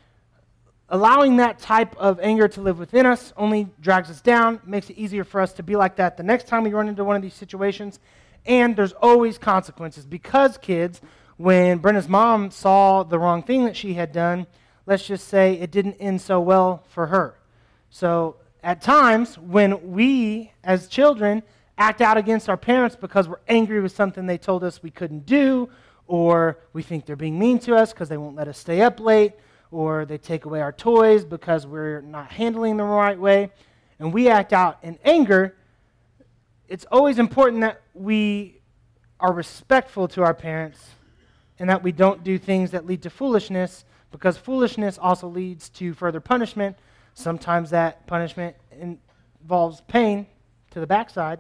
allowing 0.90 1.38
that 1.38 1.60
type 1.60 1.96
of 1.98 2.20
anger 2.20 2.48
to 2.48 2.62
live 2.62 2.80
within 2.80 3.06
us 3.06 3.34
only 3.38 3.68
drags 3.82 4.10
us 4.10 4.22
down, 4.22 4.60
makes 4.66 4.90
it 4.90 4.98
easier 4.98 5.24
for 5.24 5.42
us 5.42 5.54
to 5.54 5.64
be 5.64 5.76
like 5.76 5.96
that 5.96 6.18
the 6.18 6.24
next 6.24 6.48
time 6.48 6.64
we 6.64 6.72
run 6.72 6.88
into 6.88 7.04
one 7.04 7.16
of 7.16 7.22
these 7.22 7.34
situations. 7.34 8.00
And 8.46 8.76
there's 8.76 8.94
always 8.94 9.38
consequences 9.38 10.06
because, 10.06 10.58
kids, 10.58 11.02
when 11.38 11.78
Brenda's 11.78 12.10
mom 12.10 12.52
saw 12.52 13.04
the 13.04 13.18
wrong 13.18 13.42
thing 13.42 13.66
that 13.66 13.76
she 13.76 13.94
had 13.94 14.12
done, 14.12 14.48
let's 14.86 15.08
just 15.08 15.28
say 15.28 15.54
it 15.54 15.72
didn't 15.72 15.96
end 15.96 16.22
so 16.22 16.40
well 16.40 16.84
for 16.90 17.08
her. 17.08 17.40
So, 17.90 18.38
at 18.62 18.82
times, 18.82 19.38
when 19.38 19.92
we 19.92 20.52
as 20.64 20.88
children 20.88 21.44
act 21.78 22.02
out 22.02 22.18
against 22.18 22.50
our 22.50 22.58
parents 22.58 22.96
because 22.96 23.28
we're 23.28 23.40
angry 23.48 23.82
with 23.82 23.92
something 23.92 24.26
they 24.26 24.38
told 24.38 24.64
us 24.64 24.84
we 24.84 24.92
couldn't 24.92 25.26
do, 25.26 25.70
or 26.08 26.60
we 26.74 26.84
think 26.84 27.06
they're 27.06 27.16
being 27.16 27.40
mean 27.40 27.60
to 27.60 27.76
us 27.76 27.94
because 27.94 28.10
they 28.10 28.18
won't 28.18 28.36
let 28.36 28.48
us 28.48 28.58
stay 28.58 28.82
up 28.82 29.00
late, 29.00 29.34
or 29.74 30.06
they 30.06 30.20
take 30.20 30.46
away 30.46 30.62
our 30.62 30.72
toys 30.72 31.26
because 31.26 31.66
we're 31.66 32.02
not 32.02 32.32
handling 32.32 32.78
them 32.78 32.88
the 32.88 32.94
right 32.94 33.20
way, 33.20 33.50
and 34.00 34.14
we 34.14 34.30
act 34.30 34.54
out 34.54 34.78
in 34.84 35.00
anger, 35.04 35.56
it's 36.68 36.86
always 36.92 37.18
important 37.18 37.62
that 37.62 37.82
we 37.94 38.62
are 39.20 39.34
respectful 39.34 40.08
to 40.08 40.22
our 40.22 40.34
parents 40.34 40.92
and 41.60 41.70
that 41.70 41.82
we 41.82 41.92
don't 41.92 42.24
do 42.24 42.38
things 42.38 42.72
that 42.72 42.86
lead 42.86 43.02
to 43.02 43.10
foolishness 43.10 43.86
because 44.12 44.38
foolishness 44.38 45.00
also 45.00 45.28
leads 45.28 45.70
to 45.70 45.94
further 45.94 46.20
punishment. 46.20 46.78
Sometimes 47.16 47.70
that 47.72 48.06
punishment 48.06 48.56
involves 48.80 49.82
pain 49.82 50.28
to 50.72 50.80
the 50.80 50.88
backside, 50.88 51.40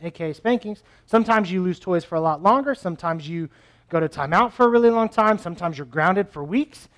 aka 0.00 0.32
spankings. 0.32 0.82
Sometimes 1.06 1.50
you 1.50 1.62
lose 1.62 1.78
toys 1.78 2.04
for 2.04 2.14
a 2.14 2.20
lot 2.20 2.42
longer. 2.42 2.74
Sometimes 2.74 3.28
you 3.28 3.50
go 3.90 4.00
to 4.00 4.08
timeout 4.08 4.52
for 4.52 4.64
a 4.64 4.68
really 4.68 4.90
long 4.90 5.08
time. 5.08 5.38
Sometimes 5.38 5.76
you're 5.76 5.86
grounded 5.86 6.30
for 6.30 6.42
weeks. 6.42 6.88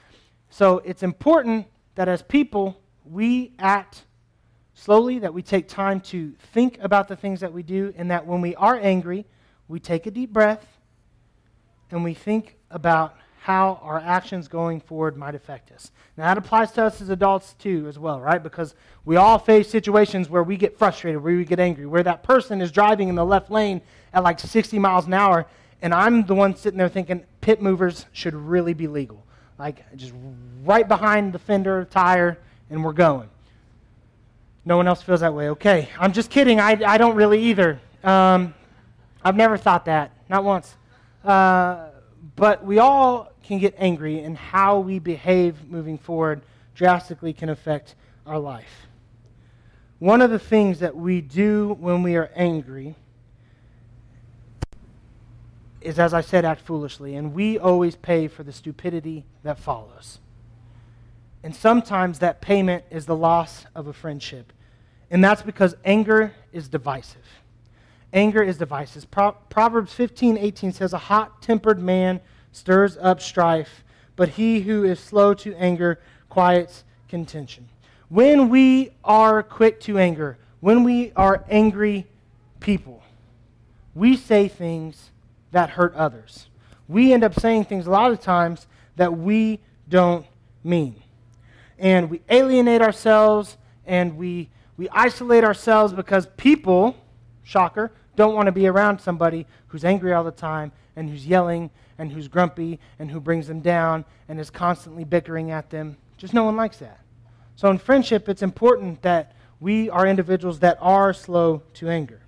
So 0.50 0.79
it's 0.79 1.03
important 1.03 1.67
that 1.95 2.09
as 2.09 2.23
people, 2.23 2.81
we 3.05 3.53
act 3.59 4.05
slowly, 4.75 5.19
that 5.21 5.33
we 5.33 5.43
take 5.43 5.69
time 5.69 6.00
to 6.00 6.33
think 6.53 6.79
about 6.81 7.09
the 7.09 7.17
things 7.17 7.41
that 7.41 7.53
we 7.53 7.62
do, 7.62 7.93
and 7.97 8.11
that 8.11 8.26
when 8.26 8.41
we 8.41 8.55
are 8.57 8.79
angry, 8.79 9.26
we 9.69 9.81
take 9.81 10.07
a 10.07 10.11
deep 10.11 10.33
breath 10.33 10.67
and 11.91 12.05
we 12.05 12.15
think 12.15 12.57
about 12.71 13.17
how 13.41 13.79
our 13.81 14.00
actions 14.00 14.49
going 14.49 14.81
forward 14.81 15.17
might 15.17 15.37
affect 15.37 15.71
us. 15.71 15.93
Now, 16.17 16.25
that 16.25 16.38
applies 16.38 16.73
to 16.73 16.85
us 16.85 17.00
as 17.00 17.11
adults 17.11 17.55
too, 17.55 17.87
as 17.88 17.97
well, 17.97 18.21
right? 18.21 18.43
Because 18.43 18.75
we 19.05 19.15
all 19.15 19.38
face 19.38 19.71
situations 19.71 20.29
where 20.29 20.43
we 20.43 20.57
get 20.57 20.76
frustrated, 20.76 21.23
where 21.23 21.37
we 21.37 21.45
get 21.45 21.61
angry, 21.61 21.87
where 21.87 22.03
that 22.03 22.25
person 22.25 22.61
is 22.61 22.73
driving 22.73 23.09
in 23.09 23.15
the 23.15 23.25
left 23.25 23.49
lane 23.49 23.83
at 24.12 24.25
like 24.25 24.41
60 24.41 24.81
miles 24.81 25.07
an 25.07 25.15
hour, 25.15 25.47
and 25.81 25.95
I'm 25.95 26.26
the 26.26 26.35
one 26.35 26.57
sitting 26.57 26.79
there 26.79 26.88
thinking 26.88 27.25
pit 27.41 27.62
movers 27.62 28.07
should 28.11 28.35
really 28.35 28.75
be 28.75 28.88
legal. 28.88 29.25
Like, 29.58 29.84
just 29.96 30.12
right 30.64 30.86
behind 30.86 31.32
the 31.32 31.38
fender 31.38 31.84
tire, 31.86 32.38
and 32.70 32.84
we're 32.84 32.92
going. 32.92 33.28
No 34.64 34.76
one 34.76 34.88
else 34.88 35.02
feels 35.02 35.20
that 35.20 35.32
way. 35.32 35.50
Okay, 35.50 35.88
I'm 35.98 36.12
just 36.12 36.30
kidding. 36.30 36.60
I, 36.60 36.78
I 36.84 36.98
don't 36.98 37.14
really 37.14 37.42
either. 37.44 37.80
Um, 38.04 38.54
I've 39.25 39.36
never 39.36 39.56
thought 39.56 39.86
that, 39.86 40.12
not 40.28 40.44
once. 40.44 40.76
Uh, 41.25 41.88
but 42.34 42.64
we 42.64 42.78
all 42.78 43.32
can 43.42 43.58
get 43.58 43.75
angry, 43.78 44.20
and 44.20 44.36
how 44.36 44.80
we 44.80 44.98
behave 44.98 45.70
moving 45.70 45.98
forward 45.98 46.42
drastically 46.75 47.32
can 47.32 47.48
affect 47.48 47.94
our 48.26 48.38
life. 48.38 48.86
One 49.98 50.20
of 50.20 50.30
the 50.30 50.38
things 50.38 50.80
that 50.80 50.94
we 50.94 51.22
do 51.22 51.76
when 51.80 52.02
we 52.02 52.16
are 52.16 52.30
angry 52.34 52.96
is, 55.87 55.99
as 55.99 56.12
I 56.12 56.21
said, 56.21 56.45
act 56.45 56.61
foolishly, 56.62 57.14
and 57.14 57.33
we 57.33 57.59
always 57.59 57.97
pay 57.97 58.28
for 58.28 58.43
the 58.43 58.52
stupidity 58.52 59.25
that 59.43 59.59
follows. 59.59 60.19
And 61.43 61.55
sometimes 61.55 62.19
that 62.19 62.40
payment 62.40 62.85
is 62.90 63.07
the 63.07 63.16
loss 63.16 63.66
of 63.75 63.87
a 63.87 63.93
friendship. 63.93 64.52
And 65.11 65.23
that's 65.23 65.43
because 65.43 65.76
anger 65.85 66.35
is 66.52 66.69
divisive. 66.69 67.23
Anger 68.12 68.43
is 68.43 68.59
divisive. 68.59 69.09
Pro- 69.11 69.37
Proverbs 69.49 69.93
15 69.93 70.37
18 70.37 70.73
says, 70.73 70.93
A 70.93 70.99
hot 70.99 71.40
tempered 71.40 71.78
man 71.78 72.21
stirs 72.50 72.97
up 73.00 73.21
strife, 73.21 73.85
but 74.16 74.31
he 74.31 74.61
who 74.61 74.83
is 74.85 74.99
slow 74.99 75.35
to 75.35 75.55
anger 75.55 76.00
quiets 76.28 76.83
contention. 77.09 77.69
When 78.09 78.49
we 78.49 78.90
are 79.05 79.43
quick 79.43 79.81
to 79.83 79.99
anger, 79.99 80.38
when 80.61 80.83
we 80.83 81.12
are 81.14 81.45
angry 81.49 82.07
people, 82.59 83.02
we 83.95 84.16
say 84.16 84.49
things 84.49 85.11
that 85.56 85.70
hurt 85.70 85.94
others. 85.94 86.48
We 86.86 87.14
end 87.14 87.25
up 87.25 87.32
saying 87.40 87.64
things 87.64 87.86
a 87.86 87.90
lot 87.90 88.12
of 88.12 88.20
times 88.20 88.66
that 88.96 89.16
we 89.16 89.58
don't 89.88 90.26
mean. 90.62 91.02
And 91.78 92.10
we 92.10 92.20
alienate 92.28 92.82
ourselves 92.82 93.56
and 93.86 94.18
we, 94.18 94.50
we 94.76 94.90
isolate 94.90 95.44
ourselves 95.44 95.94
because 95.94 96.26
people, 96.36 96.94
shocker, 97.42 97.90
don't 98.16 98.34
want 98.34 98.48
to 98.48 98.52
be 98.52 98.66
around 98.66 99.00
somebody 99.00 99.46
who's 99.68 99.82
angry 99.82 100.12
all 100.12 100.25
the 100.25 100.30
time 100.30 100.72
and 100.94 101.08
who's 101.08 101.26
yelling 101.26 101.70
and 101.96 102.12
who's 102.12 102.28
grumpy 102.28 102.78
and 102.98 103.10
who 103.10 103.18
brings 103.18 103.46
them 103.46 103.60
down 103.60 104.04
and 104.28 104.38
is 104.38 104.50
constantly 104.50 105.04
bickering 105.04 105.52
at 105.52 105.70
them. 105.70 105.96
Just 106.18 106.34
no 106.34 106.44
one 106.44 106.56
likes 106.56 106.76
that. 106.80 107.00
So 107.54 107.70
in 107.70 107.78
friendship, 107.78 108.28
it's 108.28 108.42
important 108.42 109.00
that 109.00 109.34
we 109.58 109.88
are 109.88 110.06
individuals 110.06 110.58
that 110.58 110.76
are 110.82 111.14
slow 111.14 111.62
to 111.72 111.88
anger. 111.88 112.20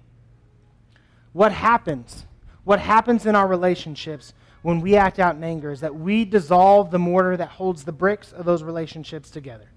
What 1.35 1.53
happens? 1.53 2.25
What 2.69 2.81
happens 2.81 3.25
in 3.25 3.35
our 3.35 3.47
relationships 3.47 4.35
when 4.61 4.83
we 4.83 4.95
act 4.95 5.19
out 5.19 5.37
in 5.37 5.43
anger 5.43 5.71
is 5.71 5.81
that 5.81 5.95
we 5.95 6.27
dissolve 6.27 6.91
the 6.91 6.99
mortar 6.99 7.35
that 7.35 7.49
holds 7.49 7.85
the 7.85 7.93
bricks 7.93 8.31
of 8.31 8.45
those 8.45 8.63
relationships 8.63 9.31
together. 9.31 9.71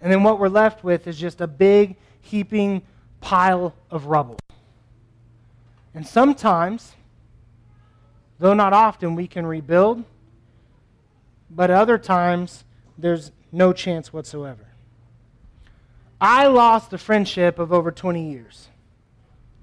And 0.00 0.12
then 0.12 0.22
what 0.22 0.38
we're 0.38 0.46
left 0.46 0.84
with 0.84 1.08
is 1.08 1.18
just 1.18 1.40
a 1.40 1.48
big, 1.48 1.96
heaping 2.20 2.82
pile 3.20 3.74
of 3.90 4.06
rubble. 4.06 4.38
And 5.92 6.06
sometimes 6.06 6.94
Though 8.38 8.54
not 8.54 8.72
often, 8.72 9.16
we 9.16 9.26
can 9.26 9.44
rebuild, 9.44 10.04
but 11.50 11.70
other 11.70 11.98
times, 11.98 12.64
there's 12.96 13.32
no 13.50 13.72
chance 13.72 14.12
whatsoever. 14.12 14.66
I 16.20 16.46
lost 16.46 16.92
a 16.92 16.98
friendship 16.98 17.58
of 17.58 17.72
over 17.72 17.90
20 17.90 18.30
years. 18.30 18.68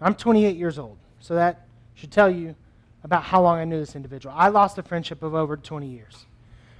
I'm 0.01 0.15
28 0.15 0.57
years 0.57 0.77
old, 0.77 0.97
so 1.21 1.35
that 1.35 1.67
should 1.95 2.11
tell 2.11 2.29
you 2.29 2.55
about 3.03 3.23
how 3.23 3.41
long 3.41 3.57
I 3.59 3.65
knew 3.65 3.79
this 3.79 3.95
individual. 3.95 4.35
I 4.37 4.49
lost 4.49 4.77
a 4.77 4.83
friendship 4.83 5.23
of 5.23 5.33
over 5.33 5.57
20 5.57 5.87
years. 5.87 6.25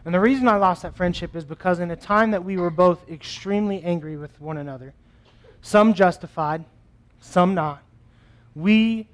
And 0.06 0.13
the 0.13 0.20
reason 0.20 0.48
I 0.48 0.56
lost 0.56 0.82
that 0.82 0.96
friendship 0.96 1.36
is 1.36 1.46
because 1.46 1.80
in 1.80 1.91
a 1.91 1.96
time 1.96 2.32
that 2.32 2.44
we 2.44 2.58
were 2.58 2.70
both 2.70 3.10
extremely 3.10 3.84
angry 3.84 4.18
with 4.18 4.39
one 4.41 4.58
another, 4.58 4.94
some 5.62 5.94
justified, 5.94 6.65
some 7.20 7.53
not, 7.53 7.84
we 8.56 9.08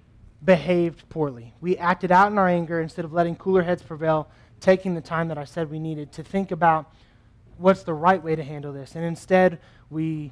behaved 0.43 1.07
poorly. 1.09 1.53
We 1.61 1.77
acted 1.77 2.11
out 2.11 2.31
in 2.31 2.37
our 2.37 2.47
anger 2.47 2.79
instead 2.79 3.05
of 3.05 3.13
letting 3.13 3.35
cooler 3.35 3.63
heads 3.63 3.81
prevail, 3.81 4.29
taking 4.61 4.95
the 4.95 5.01
time 5.01 5.27
that 5.27 5.37
I 5.37 5.43
said 5.43 5.69
we 5.69 5.79
needed 5.79 6.11
to 6.13 6.23
think 6.23 6.51
about 6.51 6.91
what's 7.57 7.83
the 7.83 7.93
right 7.93 8.23
way 8.23 8.35
to 8.35 8.43
handle 8.43 8.71
this. 8.71 8.95
And 8.95 9.03
instead, 9.03 9.59
we 9.89 10.31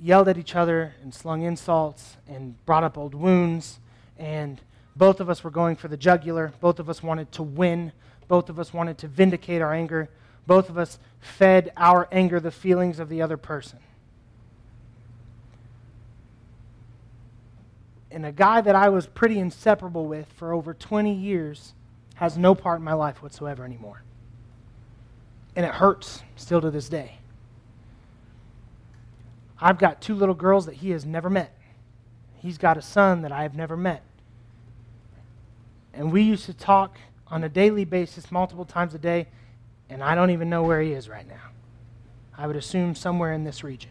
yelled 0.00 0.28
at 0.28 0.36
each 0.36 0.54
other 0.54 0.94
and 1.02 1.12
slung 1.12 1.42
insults 1.42 2.16
and 2.28 2.54
brought 2.66 2.84
up 2.84 2.98
old 2.98 3.14
wounds. 3.14 3.80
And 4.18 4.60
both 4.96 5.20
of 5.20 5.28
us 5.28 5.42
were 5.42 5.50
going 5.50 5.76
for 5.76 5.88
the 5.88 5.96
jugular. 5.96 6.52
Both 6.60 6.78
of 6.78 6.88
us 6.88 7.02
wanted 7.02 7.32
to 7.32 7.42
win. 7.42 7.92
Both 8.28 8.48
of 8.48 8.58
us 8.58 8.72
wanted 8.72 8.98
to 8.98 9.08
vindicate 9.08 9.60
our 9.60 9.72
anger. 9.72 10.08
Both 10.46 10.68
of 10.68 10.78
us 10.78 10.98
fed 11.20 11.72
our 11.76 12.08
anger 12.12 12.40
the 12.40 12.50
feelings 12.50 12.98
of 12.98 13.08
the 13.08 13.22
other 13.22 13.36
person. 13.36 13.78
and 18.14 18.24
a 18.24 18.32
guy 18.32 18.60
that 18.60 18.76
I 18.76 18.90
was 18.90 19.08
pretty 19.08 19.40
inseparable 19.40 20.06
with 20.06 20.28
for 20.34 20.52
over 20.52 20.72
20 20.72 21.12
years 21.12 21.74
has 22.14 22.38
no 22.38 22.54
part 22.54 22.78
in 22.78 22.84
my 22.84 22.92
life 22.92 23.20
whatsoever 23.20 23.64
anymore. 23.64 24.02
And 25.56 25.66
it 25.66 25.72
hurts 25.72 26.22
still 26.36 26.60
to 26.60 26.70
this 26.70 26.88
day. 26.88 27.18
I've 29.60 29.78
got 29.78 30.00
two 30.00 30.14
little 30.14 30.34
girls 30.34 30.66
that 30.66 30.76
he 30.76 30.90
has 30.90 31.04
never 31.04 31.28
met. 31.28 31.52
He's 32.36 32.56
got 32.56 32.76
a 32.76 32.82
son 32.82 33.22
that 33.22 33.32
I 33.32 33.42
have 33.42 33.56
never 33.56 33.76
met. 33.76 34.02
And 35.96 36.12
we 36.12 36.22
used 36.22 36.46
to 36.46 36.54
talk 36.54 36.98
on 37.26 37.44
a 37.44 37.48
daily 37.48 37.84
basis, 37.84 38.30
multiple 38.30 38.64
times 38.64 38.94
a 38.94 38.98
day, 38.98 39.28
and 39.88 40.02
I 40.02 40.14
don't 40.14 40.30
even 40.30 40.50
know 40.50 40.62
where 40.62 40.80
he 40.80 40.92
is 40.92 41.08
right 41.08 41.26
now. 41.26 41.50
I 42.36 42.46
would 42.46 42.56
assume 42.56 42.94
somewhere 42.94 43.32
in 43.32 43.44
this 43.44 43.62
region. 43.62 43.90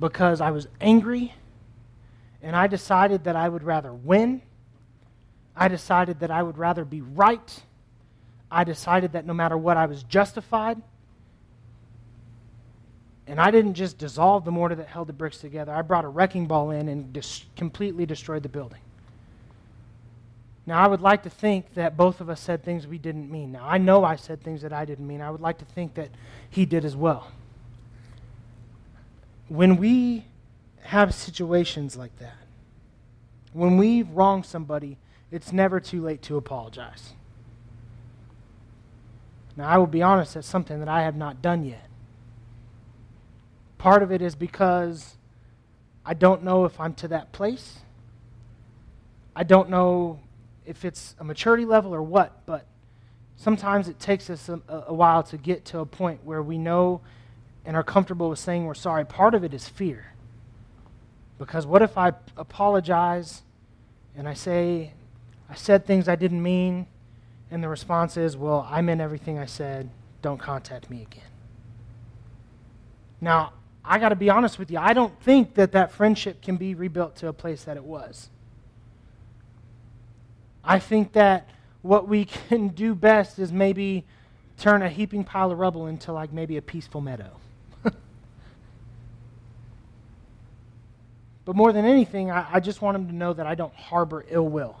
because 0.00 0.40
I 0.40 0.50
was 0.50 0.68
angry 0.80 1.34
and 2.42 2.54
I 2.54 2.66
decided 2.66 3.24
that 3.24 3.36
I 3.36 3.48
would 3.48 3.62
rather 3.62 3.92
win. 3.92 4.42
I 5.56 5.68
decided 5.68 6.20
that 6.20 6.30
I 6.30 6.42
would 6.42 6.56
rather 6.56 6.84
be 6.84 7.00
right. 7.00 7.62
I 8.50 8.64
decided 8.64 9.12
that 9.12 9.26
no 9.26 9.34
matter 9.34 9.58
what, 9.58 9.76
I 9.76 9.86
was 9.86 10.02
justified. 10.04 10.80
And 13.28 13.40
I 13.40 13.50
didn't 13.50 13.74
just 13.74 13.98
dissolve 13.98 14.44
the 14.44 14.50
mortar 14.50 14.74
that 14.74 14.88
held 14.88 15.08
the 15.08 15.12
bricks 15.12 15.38
together, 15.38 15.72
I 15.72 15.82
brought 15.82 16.04
a 16.04 16.08
wrecking 16.08 16.46
ball 16.46 16.70
in 16.70 16.88
and 16.88 17.12
dis- 17.12 17.44
completely 17.56 18.06
destroyed 18.06 18.42
the 18.42 18.48
building. 18.48 18.80
Now, 20.66 20.82
I 20.82 20.88
would 20.88 21.00
like 21.00 21.22
to 21.22 21.30
think 21.30 21.74
that 21.74 21.96
both 21.96 22.20
of 22.20 22.28
us 22.28 22.40
said 22.40 22.64
things 22.64 22.86
we 22.86 22.98
didn't 22.98 23.30
mean. 23.30 23.52
Now, 23.52 23.66
I 23.66 23.78
know 23.78 24.04
I 24.04 24.16
said 24.16 24.42
things 24.42 24.62
that 24.62 24.72
I 24.72 24.84
didn't 24.84 25.06
mean. 25.06 25.20
I 25.20 25.30
would 25.30 25.40
like 25.40 25.58
to 25.58 25.64
think 25.64 25.94
that 25.94 26.10
he 26.50 26.66
did 26.66 26.84
as 26.84 26.96
well 26.96 27.30
when 29.48 29.76
we 29.76 30.26
have 30.82 31.14
situations 31.14 31.96
like 31.96 32.16
that, 32.18 32.36
when 33.52 33.76
we 33.76 34.02
wrong 34.02 34.42
somebody, 34.42 34.98
it's 35.30 35.52
never 35.52 35.80
too 35.80 36.02
late 36.02 36.22
to 36.22 36.36
apologize. 36.36 37.14
Now, 39.56 39.68
I 39.68 39.78
will 39.78 39.86
be 39.86 40.02
honest, 40.02 40.34
that's 40.34 40.46
something 40.46 40.78
that 40.78 40.88
I 40.88 41.02
have 41.02 41.16
not 41.16 41.42
done 41.42 41.64
yet. 41.64 41.87
Part 43.78 44.02
of 44.02 44.10
it 44.12 44.20
is 44.20 44.34
because 44.34 45.16
I 46.04 46.14
don't 46.14 46.42
know 46.42 46.64
if 46.64 46.78
I'm 46.80 46.94
to 46.94 47.08
that 47.08 47.32
place. 47.32 47.78
I 49.36 49.44
don't 49.44 49.70
know 49.70 50.18
if 50.66 50.84
it's 50.84 51.14
a 51.18 51.24
maturity 51.24 51.64
level 51.64 51.94
or 51.94 52.02
what, 52.02 52.44
but 52.44 52.66
sometimes 53.36 53.88
it 53.88 54.00
takes 54.00 54.28
us 54.28 54.48
a, 54.48 54.60
a 54.88 54.92
while 54.92 55.22
to 55.22 55.36
get 55.38 55.64
to 55.66 55.78
a 55.78 55.86
point 55.86 56.20
where 56.24 56.42
we 56.42 56.58
know 56.58 57.00
and 57.64 57.76
are 57.76 57.84
comfortable 57.84 58.30
with 58.30 58.38
saying 58.38 58.64
we're 58.64 58.74
sorry, 58.74 59.04
part 59.04 59.34
of 59.34 59.44
it 59.44 59.54
is 59.54 59.68
fear. 59.68 60.12
Because 61.38 61.66
what 61.66 61.82
if 61.82 61.96
I 61.96 62.12
apologize 62.36 63.42
and 64.16 64.28
I 64.28 64.34
say, 64.34 64.92
I 65.48 65.54
said 65.54 65.86
things 65.86 66.08
I 66.08 66.16
didn't 66.16 66.42
mean, 66.42 66.86
and 67.50 67.62
the 67.62 67.68
response 67.68 68.16
is, 68.16 68.36
well, 68.36 68.66
I 68.68 68.82
meant 68.82 69.00
everything 69.00 69.38
I 69.38 69.46
said, 69.46 69.90
don't 70.20 70.38
contact 70.38 70.90
me 70.90 71.02
again. 71.02 71.30
Now, 73.20 73.52
I 73.88 73.98
got 73.98 74.10
to 74.10 74.16
be 74.16 74.28
honest 74.28 74.58
with 74.58 74.70
you, 74.70 74.78
I 74.78 74.92
don't 74.92 75.18
think 75.22 75.54
that 75.54 75.72
that 75.72 75.92
friendship 75.92 76.42
can 76.42 76.58
be 76.58 76.74
rebuilt 76.74 77.16
to 77.16 77.28
a 77.28 77.32
place 77.32 77.64
that 77.64 77.78
it 77.78 77.84
was. 77.84 78.28
I 80.62 80.78
think 80.78 81.14
that 81.14 81.48
what 81.80 82.06
we 82.06 82.24
can 82.26 82.68
do 82.68 82.94
best 82.94 83.38
is 83.38 83.50
maybe 83.50 84.04
turn 84.58 84.82
a 84.82 84.90
heaping 84.90 85.24
pile 85.24 85.50
of 85.50 85.58
rubble 85.58 85.86
into 85.86 86.12
like 86.12 86.34
maybe 86.34 86.58
a 86.58 86.62
peaceful 86.62 87.00
meadow. 87.00 87.30
but 87.82 87.94
more 91.56 91.72
than 91.72 91.86
anything, 91.86 92.30
I, 92.30 92.46
I 92.52 92.60
just 92.60 92.82
want 92.82 92.94
them 92.94 93.08
to 93.08 93.14
know 93.14 93.32
that 93.32 93.46
I 93.46 93.54
don't 93.54 93.74
harbor 93.74 94.22
ill 94.28 94.48
will. 94.48 94.76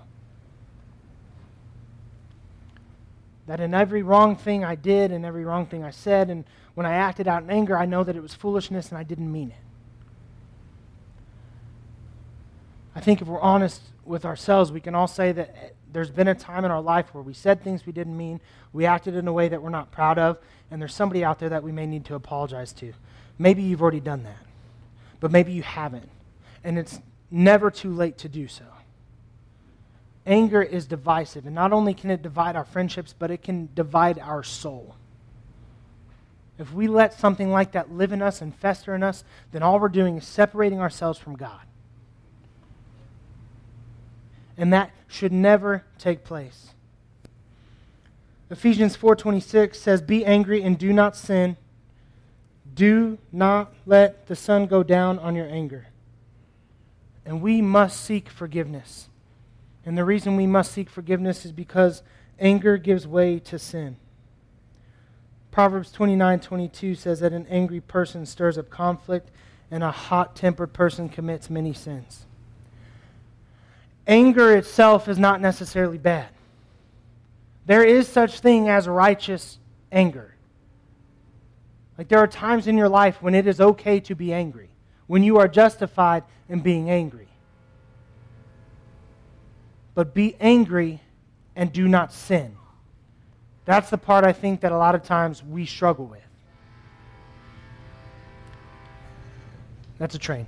That 3.46 3.60
in 3.60 3.72
every 3.72 4.02
wrong 4.02 4.36
thing 4.36 4.66
I 4.66 4.74
did 4.74 5.12
and 5.12 5.24
every 5.24 5.46
wrong 5.46 5.64
thing 5.64 5.82
I 5.82 5.92
said, 5.92 6.28
and 6.28 6.44
when 6.78 6.86
I 6.86 6.94
acted 6.94 7.26
out 7.26 7.42
in 7.42 7.50
anger, 7.50 7.76
I 7.76 7.86
know 7.86 8.04
that 8.04 8.14
it 8.14 8.22
was 8.22 8.34
foolishness 8.34 8.90
and 8.90 8.98
I 8.98 9.02
didn't 9.02 9.32
mean 9.32 9.50
it. 9.50 9.56
I 12.94 13.00
think 13.00 13.20
if 13.20 13.26
we're 13.26 13.40
honest 13.40 13.82
with 14.04 14.24
ourselves, 14.24 14.70
we 14.70 14.78
can 14.78 14.94
all 14.94 15.08
say 15.08 15.32
that 15.32 15.74
there's 15.92 16.12
been 16.12 16.28
a 16.28 16.36
time 16.36 16.64
in 16.64 16.70
our 16.70 16.80
life 16.80 17.12
where 17.12 17.22
we 17.24 17.34
said 17.34 17.64
things 17.64 17.84
we 17.84 17.92
didn't 17.92 18.16
mean, 18.16 18.40
we 18.72 18.86
acted 18.86 19.16
in 19.16 19.26
a 19.26 19.32
way 19.32 19.48
that 19.48 19.60
we're 19.60 19.70
not 19.70 19.90
proud 19.90 20.20
of, 20.20 20.38
and 20.70 20.80
there's 20.80 20.94
somebody 20.94 21.24
out 21.24 21.40
there 21.40 21.48
that 21.48 21.64
we 21.64 21.72
may 21.72 21.84
need 21.84 22.04
to 22.04 22.14
apologize 22.14 22.72
to. 22.74 22.92
Maybe 23.40 23.60
you've 23.60 23.82
already 23.82 23.98
done 23.98 24.22
that, 24.22 24.46
but 25.18 25.32
maybe 25.32 25.50
you 25.50 25.62
haven't, 25.62 26.08
and 26.62 26.78
it's 26.78 27.00
never 27.28 27.72
too 27.72 27.92
late 27.92 28.18
to 28.18 28.28
do 28.28 28.46
so. 28.46 28.66
Anger 30.24 30.62
is 30.62 30.86
divisive, 30.86 31.44
and 31.44 31.56
not 31.56 31.72
only 31.72 31.92
can 31.92 32.12
it 32.12 32.22
divide 32.22 32.54
our 32.54 32.64
friendships, 32.64 33.16
but 33.18 33.32
it 33.32 33.42
can 33.42 33.68
divide 33.74 34.20
our 34.20 34.44
soul. 34.44 34.94
If 36.58 36.72
we 36.72 36.88
let 36.88 37.12
something 37.12 37.50
like 37.50 37.72
that 37.72 37.92
live 37.92 38.12
in 38.12 38.20
us 38.20 38.42
and 38.42 38.54
fester 38.54 38.94
in 38.94 39.02
us, 39.02 39.24
then 39.52 39.62
all 39.62 39.78
we're 39.78 39.88
doing 39.88 40.16
is 40.16 40.26
separating 40.26 40.80
ourselves 40.80 41.18
from 41.18 41.36
God 41.36 41.60
and 44.58 44.72
that 44.72 44.90
should 45.06 45.32
never 45.32 45.84
take 45.98 46.24
place. 46.24 46.74
Ephesians 48.50 48.96
4:26 48.96 49.78
says, 49.78 50.02
"Be 50.02 50.26
angry 50.26 50.62
and 50.62 50.76
do 50.76 50.92
not 50.92 51.16
sin. 51.16 51.56
Do 52.74 53.18
not 53.30 53.72
let 53.86 54.26
the 54.26 54.34
sun 54.36 54.66
go 54.66 54.82
down 54.82 55.18
on 55.20 55.36
your 55.36 55.46
anger." 55.46 55.86
And 57.24 57.40
we 57.40 57.62
must 57.62 58.00
seek 58.00 58.28
forgiveness. 58.28 59.08
And 59.86 59.96
the 59.96 60.04
reason 60.04 60.36
we 60.36 60.46
must 60.46 60.72
seek 60.72 60.90
forgiveness 60.90 61.46
is 61.46 61.52
because 61.52 62.02
anger 62.38 62.76
gives 62.78 63.06
way 63.06 63.38
to 63.40 63.58
sin. 63.58 63.96
Proverbs 65.58 65.90
29:22 65.90 66.96
says 66.96 67.18
that 67.18 67.32
an 67.32 67.44
angry 67.50 67.80
person 67.80 68.24
stirs 68.24 68.56
up 68.56 68.70
conflict 68.70 69.32
and 69.72 69.82
a 69.82 69.90
hot-tempered 69.90 70.72
person 70.72 71.08
commits 71.08 71.50
many 71.50 71.72
sins 71.72 72.26
anger 74.06 74.56
itself 74.56 75.08
is 75.08 75.18
not 75.18 75.40
necessarily 75.40 75.98
bad. 75.98 76.28
There 77.66 77.82
is 77.82 78.06
such 78.06 78.38
thing 78.38 78.68
as 78.68 78.86
righteous 78.86 79.58
anger. 79.90 80.36
Like 81.98 82.06
there 82.06 82.20
are 82.20 82.28
times 82.28 82.68
in 82.68 82.78
your 82.78 82.88
life 82.88 83.20
when 83.20 83.34
it 83.34 83.48
is 83.48 83.60
okay 83.60 83.98
to 83.98 84.14
be 84.14 84.32
angry, 84.32 84.70
when 85.08 85.24
you 85.24 85.38
are 85.38 85.48
justified 85.48 86.22
in 86.48 86.60
being 86.60 86.88
angry. 86.88 87.30
But 89.96 90.14
be 90.14 90.36
angry 90.38 91.02
and 91.56 91.72
do 91.72 91.88
not 91.88 92.12
sin. 92.12 92.57
That's 93.68 93.90
the 93.90 93.98
part 93.98 94.24
I 94.24 94.32
think 94.32 94.62
that 94.62 94.72
a 94.72 94.78
lot 94.78 94.94
of 94.94 95.02
times 95.02 95.44
we 95.44 95.66
struggle 95.66 96.06
with. 96.06 96.22
That's 99.98 100.14
a 100.14 100.18
train 100.18 100.46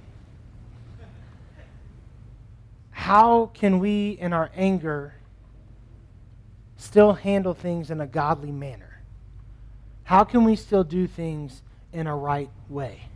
how 3.11 3.51
can 3.55 3.81
we, 3.81 4.11
in 4.21 4.33
our 4.33 4.51
anger, 4.55 5.15
still 6.77 7.15
handle 7.15 7.55
things 7.55 7.91
in 7.91 8.01
a 8.01 8.07
godly 8.07 8.53
manner? 8.53 9.01
How 10.05 10.23
can 10.23 10.45
we 10.45 10.55
still 10.55 10.85
do 10.85 11.09
things 11.09 11.63
in 11.93 12.07
a 12.07 12.15
right 12.15 12.51
way? 12.69 13.09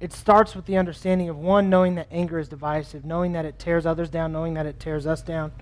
It 0.00 0.14
starts 0.14 0.56
with 0.56 0.64
the 0.64 0.78
understanding 0.78 1.28
of 1.28 1.36
one, 1.36 1.68
knowing 1.68 1.96
that 1.96 2.06
anger 2.10 2.38
is 2.38 2.48
divisive, 2.48 3.04
knowing 3.04 3.32
that 3.32 3.44
it 3.44 3.58
tears 3.58 3.84
others 3.84 4.08
down, 4.08 4.32
knowing 4.32 4.54
that 4.54 4.64
it 4.64 4.80
tears 4.80 5.06
us 5.06 5.20
down. 5.20 5.52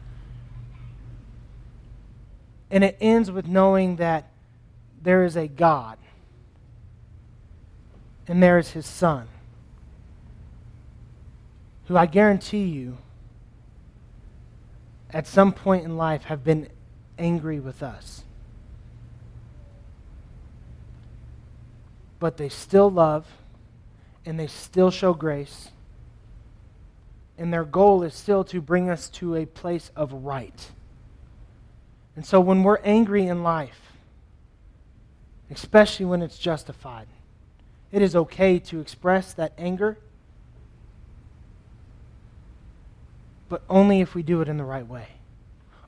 And 2.74 2.82
it 2.82 2.96
ends 3.00 3.30
with 3.30 3.46
knowing 3.46 3.96
that 3.96 4.28
there 5.00 5.22
is 5.24 5.36
a 5.36 5.46
God 5.46 5.96
and 8.26 8.42
there 8.42 8.58
is 8.58 8.72
his 8.72 8.84
Son 8.84 9.28
who 11.86 11.96
I 11.96 12.06
guarantee 12.06 12.64
you 12.64 12.98
at 15.08 15.28
some 15.28 15.52
point 15.52 15.84
in 15.84 15.96
life 15.96 16.24
have 16.24 16.42
been 16.42 16.68
angry 17.16 17.60
with 17.60 17.80
us. 17.80 18.24
But 22.18 22.38
they 22.38 22.48
still 22.48 22.90
love 22.90 23.24
and 24.26 24.36
they 24.36 24.48
still 24.48 24.90
show 24.90 25.14
grace. 25.14 25.68
And 27.38 27.52
their 27.52 27.64
goal 27.64 28.02
is 28.02 28.14
still 28.14 28.42
to 28.42 28.60
bring 28.60 28.90
us 28.90 29.08
to 29.10 29.36
a 29.36 29.46
place 29.46 29.92
of 29.94 30.12
right. 30.12 30.72
And 32.16 32.24
so 32.24 32.40
when 32.40 32.62
we're 32.62 32.78
angry 32.78 33.26
in 33.26 33.42
life, 33.42 33.92
especially 35.50 36.06
when 36.06 36.22
it's 36.22 36.38
justified, 36.38 37.06
it 37.92 38.02
is 38.02 38.16
okay 38.16 38.58
to 38.58 38.80
express 38.80 39.32
that 39.34 39.52
anger 39.58 39.98
but 43.54 43.62
only 43.68 44.00
if 44.00 44.16
we 44.16 44.22
do 44.24 44.40
it 44.40 44.48
in 44.48 44.56
the 44.56 44.64
right 44.64 44.84
way. 44.84 45.06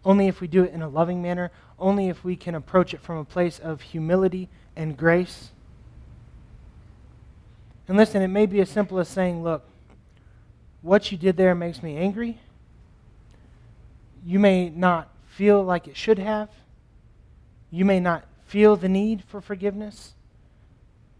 Only 0.04 0.28
if 0.28 0.40
we 0.40 0.46
do 0.46 0.62
it 0.62 0.72
in 0.72 0.82
a 0.82 0.88
loving 0.88 1.20
manner. 1.20 1.50
Only 1.80 2.08
if 2.08 2.22
we 2.22 2.36
can 2.36 2.54
approach 2.54 2.94
it 2.94 3.00
from 3.00 3.16
a 3.16 3.24
place 3.24 3.58
of 3.58 3.80
humility 3.80 4.48
and 4.76 4.96
grace. 4.96 5.50
And 7.88 7.96
listen, 7.96 8.22
it 8.22 8.28
may 8.28 8.46
be 8.46 8.60
as 8.60 8.70
simple 8.70 9.00
as 9.00 9.08
saying, 9.08 9.42
look, 9.42 9.64
what 10.82 11.10
you 11.10 11.18
did 11.18 11.36
there 11.36 11.56
makes 11.56 11.82
me 11.82 11.96
angry. 11.96 12.38
You 14.24 14.38
may 14.38 14.68
not 14.68 15.08
feel 15.36 15.62
like 15.62 15.86
it 15.86 15.96
should 15.96 16.18
have. 16.18 16.48
You 17.70 17.84
may 17.84 18.00
not 18.00 18.24
feel 18.46 18.74
the 18.76 18.88
need 18.88 19.22
for 19.24 19.42
forgiveness. 19.42 20.14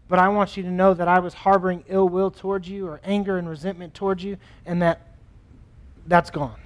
But 0.09 0.17
I 0.17 0.29
want 0.29 0.57
you 0.57 0.63
to 0.63 0.71
know 0.71 0.93
that 0.93 1.07
I 1.07 1.19
was 1.19 1.33
harboring 1.33 1.83
ill 1.87 2.09
will 2.09 2.31
towards 2.31 2.67
you 2.67 2.87
or 2.87 2.99
anger 3.03 3.37
and 3.37 3.47
resentment 3.47 3.93
towards 3.93 4.23
you, 4.23 4.37
and 4.65 4.81
that 4.81 5.01
that's 6.07 6.31
gone. 6.31 6.59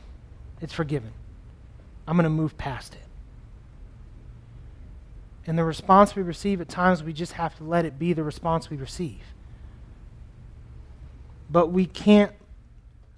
It's 0.61 0.73
forgiven. 0.73 1.11
I'm 2.07 2.15
going 2.15 2.23
to 2.23 2.29
move 2.29 2.57
past 2.57 2.93
it. 2.93 3.01
And 5.47 5.57
the 5.57 5.63
response 5.63 6.15
we 6.15 6.21
receive, 6.21 6.61
at 6.61 6.69
times, 6.69 7.03
we 7.03 7.13
just 7.13 7.33
have 7.33 7.57
to 7.57 7.63
let 7.63 7.83
it 7.83 7.97
be 7.97 8.13
the 8.13 8.23
response 8.23 8.69
we 8.69 8.77
receive. 8.77 9.21
But 11.49 11.67
we 11.71 11.85
can't 11.85 12.31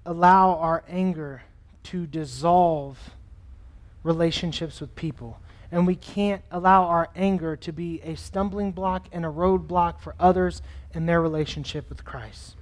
allow 0.06 0.56
our 0.56 0.82
anger 0.88 1.42
to 1.84 2.06
dissolve 2.06 2.98
relationships 4.04 4.80
with 4.80 4.94
people. 4.94 5.40
And 5.72 5.88
we 5.88 5.96
can't 5.96 6.42
allow 6.52 6.84
our 6.84 7.08
anger 7.16 7.56
to 7.56 7.72
be 7.72 8.00
a 8.02 8.14
stumbling 8.14 8.70
block 8.70 9.08
and 9.10 9.24
a 9.24 9.28
roadblock 9.28 9.98
for 9.98 10.14
others 10.20 10.62
in 10.92 11.06
their 11.06 11.20
relationship 11.20 11.88
with 11.88 12.04
Christ. 12.04 12.54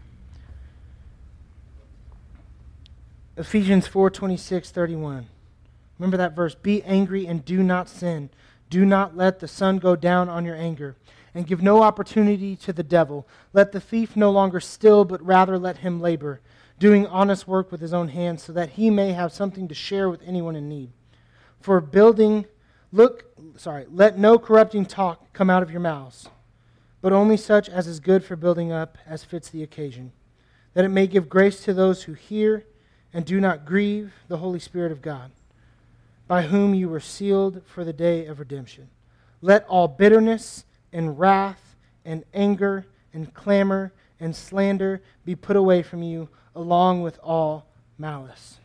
Ephesians 3.36 3.86
4 3.86 4.10
26, 4.10 4.70
31. 4.70 5.26
Remember 5.98 6.16
that 6.16 6.34
verse. 6.34 6.54
Be 6.54 6.82
angry 6.84 7.26
and 7.26 7.44
do 7.44 7.62
not 7.62 7.88
sin. 7.88 8.30
Do 8.70 8.86
not 8.86 9.16
let 9.16 9.40
the 9.40 9.48
sun 9.48 9.78
go 9.78 9.94
down 9.94 10.30
on 10.30 10.46
your 10.46 10.56
anger, 10.56 10.96
and 11.34 11.46
give 11.46 11.62
no 11.62 11.82
opportunity 11.82 12.56
to 12.56 12.72
the 12.72 12.82
devil. 12.82 13.26
Let 13.52 13.72
the 13.72 13.80
thief 13.80 14.16
no 14.16 14.30
longer 14.30 14.60
steal, 14.60 15.04
but 15.04 15.24
rather 15.24 15.58
let 15.58 15.78
him 15.78 16.00
labor, 16.00 16.40
doing 16.78 17.06
honest 17.06 17.46
work 17.46 17.70
with 17.70 17.80
his 17.80 17.92
own 17.92 18.08
hands, 18.08 18.42
so 18.42 18.52
that 18.54 18.70
he 18.70 18.88
may 18.90 19.12
have 19.12 19.32
something 19.32 19.68
to 19.68 19.74
share 19.74 20.08
with 20.08 20.22
anyone 20.24 20.56
in 20.56 20.68
need. 20.68 20.90
For 21.62 21.80
building, 21.80 22.46
look, 22.90 23.24
sorry, 23.56 23.86
let 23.88 24.18
no 24.18 24.38
corrupting 24.38 24.86
talk 24.86 25.32
come 25.32 25.48
out 25.48 25.62
of 25.62 25.70
your 25.70 25.80
mouths, 25.80 26.28
but 27.00 27.12
only 27.12 27.36
such 27.36 27.68
as 27.68 27.86
is 27.86 28.00
good 28.00 28.24
for 28.24 28.34
building 28.34 28.72
up, 28.72 28.98
as 29.06 29.22
fits 29.22 29.48
the 29.48 29.62
occasion, 29.62 30.10
that 30.74 30.84
it 30.84 30.88
may 30.88 31.06
give 31.06 31.28
grace 31.28 31.62
to 31.64 31.72
those 31.72 32.02
who 32.02 32.14
hear 32.14 32.66
and 33.12 33.24
do 33.24 33.40
not 33.40 33.64
grieve 33.64 34.12
the 34.26 34.38
Holy 34.38 34.58
Spirit 34.58 34.90
of 34.90 35.02
God, 35.02 35.30
by 36.26 36.42
whom 36.42 36.74
you 36.74 36.88
were 36.88 37.00
sealed 37.00 37.62
for 37.64 37.84
the 37.84 37.92
day 37.92 38.26
of 38.26 38.40
redemption. 38.40 38.88
Let 39.40 39.64
all 39.66 39.86
bitterness 39.86 40.64
and 40.92 41.18
wrath 41.18 41.76
and 42.04 42.24
anger 42.34 42.86
and 43.12 43.32
clamor 43.32 43.92
and 44.18 44.34
slander 44.34 45.00
be 45.24 45.36
put 45.36 45.56
away 45.56 45.82
from 45.82 46.02
you, 46.02 46.28
along 46.56 47.02
with 47.02 47.20
all 47.22 47.66
malice. 47.98 48.58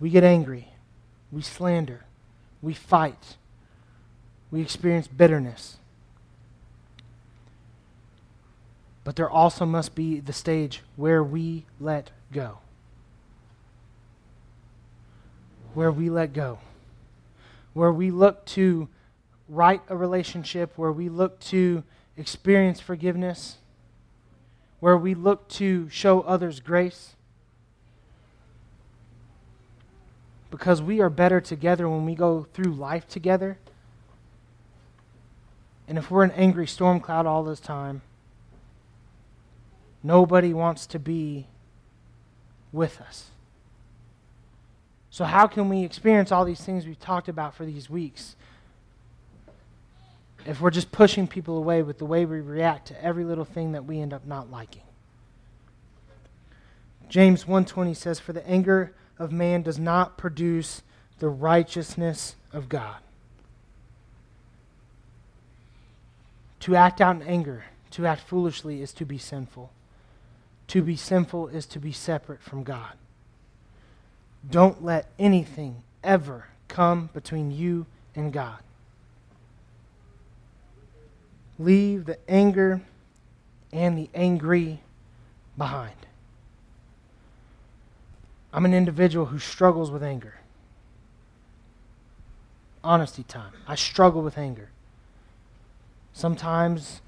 We 0.00 0.10
get 0.10 0.24
angry, 0.24 0.69
we 1.32 1.42
slander, 1.42 2.04
we 2.60 2.74
fight, 2.74 3.36
we 4.50 4.60
experience 4.60 5.06
bitterness. 5.06 5.76
But 9.04 9.16
there 9.16 9.30
also 9.30 9.64
must 9.64 9.94
be 9.94 10.20
the 10.20 10.32
stage 10.32 10.82
where 10.96 11.22
we 11.22 11.64
let 11.78 12.10
go. 12.32 12.58
Where 15.74 15.90
we 15.90 16.10
let 16.10 16.32
go. 16.32 16.58
Where 17.72 17.92
we 17.92 18.10
look 18.10 18.44
to 18.46 18.88
right 19.48 19.80
a 19.88 19.96
relationship, 19.96 20.72
where 20.76 20.92
we 20.92 21.08
look 21.08 21.40
to 21.40 21.82
experience 22.16 22.80
forgiveness, 22.80 23.56
where 24.80 24.96
we 24.96 25.14
look 25.14 25.48
to 25.48 25.88
show 25.88 26.20
others 26.22 26.60
grace. 26.60 27.14
Because 30.50 30.82
we 30.82 31.00
are 31.00 31.10
better 31.10 31.40
together 31.40 31.88
when 31.88 32.04
we 32.04 32.14
go 32.14 32.46
through 32.52 32.72
life 32.74 33.06
together. 33.08 33.58
And 35.86 35.98
if 35.98 36.10
we're 36.10 36.24
an 36.24 36.32
angry 36.32 36.66
storm 36.66 37.00
cloud 37.00 37.26
all 37.26 37.44
this 37.44 37.60
time, 37.60 38.02
nobody 40.02 40.52
wants 40.52 40.86
to 40.88 40.98
be 40.98 41.46
with 42.72 43.00
us. 43.00 43.30
So, 45.10 45.24
how 45.24 45.48
can 45.48 45.68
we 45.68 45.84
experience 45.84 46.30
all 46.30 46.44
these 46.44 46.60
things 46.60 46.86
we've 46.86 47.00
talked 47.00 47.28
about 47.28 47.54
for 47.54 47.66
these 47.66 47.90
weeks 47.90 48.36
if 50.46 50.60
we're 50.60 50.70
just 50.70 50.92
pushing 50.92 51.26
people 51.26 51.58
away 51.58 51.82
with 51.82 51.98
the 51.98 52.04
way 52.04 52.24
we 52.24 52.40
react 52.40 52.88
to 52.88 53.04
every 53.04 53.24
little 53.24 53.44
thing 53.44 53.72
that 53.72 53.84
we 53.84 54.00
end 54.00 54.12
up 54.12 54.24
not 54.24 54.50
liking? 54.50 54.82
James 57.08 57.44
1:20 57.44 57.92
says 57.94 58.20
for 58.20 58.32
the 58.32 58.46
anger 58.46 58.94
of 59.20 59.30
man 59.30 59.62
does 59.62 59.78
not 59.78 60.16
produce 60.16 60.82
the 61.18 61.28
righteousness 61.28 62.34
of 62.52 62.70
God. 62.70 62.96
To 66.60 66.74
act 66.74 67.00
out 67.00 67.16
in 67.16 67.22
anger, 67.22 67.64
to 67.92 68.06
act 68.06 68.22
foolishly 68.22 68.80
is 68.80 68.92
to 68.94 69.04
be 69.04 69.18
sinful. 69.18 69.70
To 70.68 70.82
be 70.82 70.96
sinful 70.96 71.48
is 71.48 71.66
to 71.66 71.78
be 71.78 71.92
separate 71.92 72.42
from 72.42 72.64
God. 72.64 72.94
Don't 74.48 74.82
let 74.82 75.06
anything 75.18 75.82
ever 76.02 76.46
come 76.68 77.10
between 77.12 77.50
you 77.50 77.84
and 78.16 78.32
God. 78.32 78.58
Leave 81.58 82.06
the 82.06 82.18
anger 82.26 82.80
and 83.70 83.98
the 83.98 84.08
angry 84.14 84.80
behind. 85.58 85.94
I'm 88.52 88.64
an 88.64 88.74
individual 88.74 89.26
who 89.26 89.38
struggles 89.38 89.90
with 89.90 90.02
anger. 90.02 90.34
Honesty 92.82 93.22
time. 93.22 93.52
I 93.68 93.74
struggle 93.74 94.22
with 94.22 94.36
anger. 94.36 94.70
Sometimes 96.12 97.00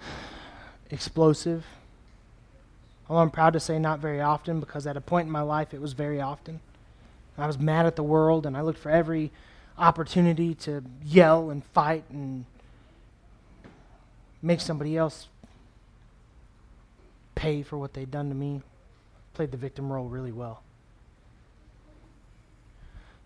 explosive. 0.90 1.64
Although 3.08 3.22
I'm 3.22 3.30
proud 3.30 3.54
to 3.54 3.60
say 3.60 3.78
not 3.78 3.98
very 3.98 4.20
often 4.20 4.60
because 4.60 4.86
at 4.86 4.96
a 4.96 5.00
point 5.00 5.26
in 5.26 5.32
my 5.32 5.42
life 5.42 5.74
it 5.74 5.80
was 5.80 5.92
very 5.94 6.20
often. 6.20 6.60
I 7.38 7.46
was 7.46 7.58
mad 7.58 7.86
at 7.86 7.96
the 7.96 8.02
world 8.02 8.46
and 8.46 8.56
I 8.56 8.62
looked 8.62 8.78
for 8.78 8.90
every 8.90 9.30
opportunity 9.76 10.54
to 10.54 10.82
yell 11.04 11.50
and 11.50 11.62
fight 11.64 12.04
and 12.10 12.46
make 14.40 14.60
somebody 14.60 14.96
else 14.96 15.28
pay 17.34 17.62
for 17.62 17.76
what 17.76 17.92
they'd 17.92 18.10
done 18.10 18.28
to 18.28 18.34
me 18.34 18.62
played 19.36 19.50
the 19.50 19.58
victim 19.58 19.92
role 19.92 20.08
really 20.08 20.32
well. 20.32 20.62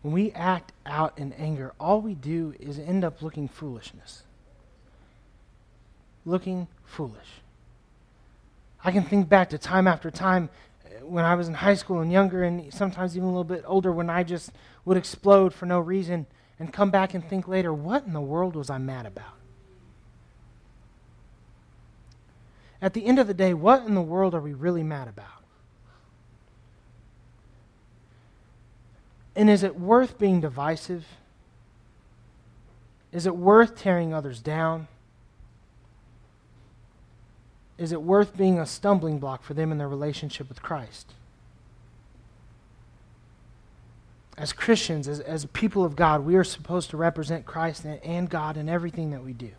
When 0.02 0.12
we 0.12 0.32
act 0.32 0.72
out 0.84 1.16
in 1.16 1.32
anger, 1.34 1.72
all 1.78 2.00
we 2.00 2.16
do 2.16 2.52
is 2.58 2.80
end 2.80 3.04
up 3.04 3.22
looking 3.22 3.46
foolishness. 3.46 4.24
Looking 6.26 6.66
foolish. 6.84 7.42
I 8.82 8.90
can 8.90 9.04
think 9.04 9.28
back 9.28 9.50
to 9.50 9.58
time 9.58 9.86
after 9.86 10.10
time 10.10 10.48
uh, 10.84 11.06
when 11.06 11.24
I 11.24 11.36
was 11.36 11.46
in 11.46 11.54
high 11.54 11.74
school 11.74 12.00
and 12.00 12.10
younger, 12.10 12.42
and 12.42 12.74
sometimes 12.74 13.16
even 13.16 13.28
a 13.28 13.30
little 13.30 13.44
bit 13.44 13.62
older, 13.64 13.92
when 13.92 14.10
I 14.10 14.24
just 14.24 14.50
would 14.84 14.96
explode 14.96 15.54
for 15.54 15.66
no 15.66 15.78
reason 15.78 16.26
and 16.58 16.72
come 16.72 16.90
back 16.90 17.14
and 17.14 17.24
think 17.24 17.46
later, 17.46 17.72
what 17.72 18.04
in 18.04 18.14
the 18.14 18.20
world 18.20 18.56
was 18.56 18.68
I 18.68 18.78
mad 18.78 19.06
about? 19.06 19.36
At 22.82 22.94
the 22.94 23.06
end 23.06 23.20
of 23.20 23.28
the 23.28 23.34
day, 23.34 23.54
what 23.54 23.84
in 23.84 23.94
the 23.94 24.02
world 24.02 24.34
are 24.34 24.40
we 24.40 24.54
really 24.54 24.82
mad 24.82 25.06
about? 25.06 25.39
And 29.34 29.48
is 29.48 29.62
it 29.62 29.78
worth 29.78 30.18
being 30.18 30.40
divisive? 30.40 31.06
Is 33.12 33.26
it 33.26 33.36
worth 33.36 33.76
tearing 33.76 34.12
others 34.12 34.40
down? 34.40 34.88
Is 37.78 37.92
it 37.92 38.02
worth 38.02 38.36
being 38.36 38.58
a 38.58 38.66
stumbling 38.66 39.18
block 39.18 39.42
for 39.42 39.54
them 39.54 39.72
in 39.72 39.78
their 39.78 39.88
relationship 39.88 40.48
with 40.48 40.62
Christ? 40.62 41.14
As 44.36 44.52
Christians, 44.52 45.08
as, 45.08 45.20
as 45.20 45.46
people 45.46 45.84
of 45.84 45.96
God, 45.96 46.24
we 46.24 46.36
are 46.36 46.44
supposed 46.44 46.90
to 46.90 46.96
represent 46.96 47.46
Christ 47.46 47.84
and, 47.84 48.02
and 48.04 48.28
God 48.28 48.56
in 48.56 48.68
everything 48.68 49.10
that 49.10 49.24
we 49.24 49.32
do. 49.32 49.50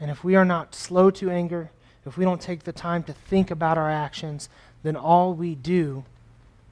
And 0.00 0.10
if 0.10 0.24
we 0.24 0.34
are 0.34 0.44
not 0.46 0.74
slow 0.74 1.10
to 1.10 1.30
anger, 1.30 1.70
if 2.06 2.16
we 2.16 2.24
don't 2.24 2.40
take 2.40 2.64
the 2.64 2.72
time 2.72 3.02
to 3.04 3.12
think 3.12 3.50
about 3.50 3.78
our 3.78 3.90
actions, 3.90 4.48
then 4.82 4.96
all 4.96 5.34
we 5.34 5.54
do 5.54 6.04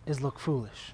is 0.06 0.20
look 0.20 0.38
foolish. 0.38 0.92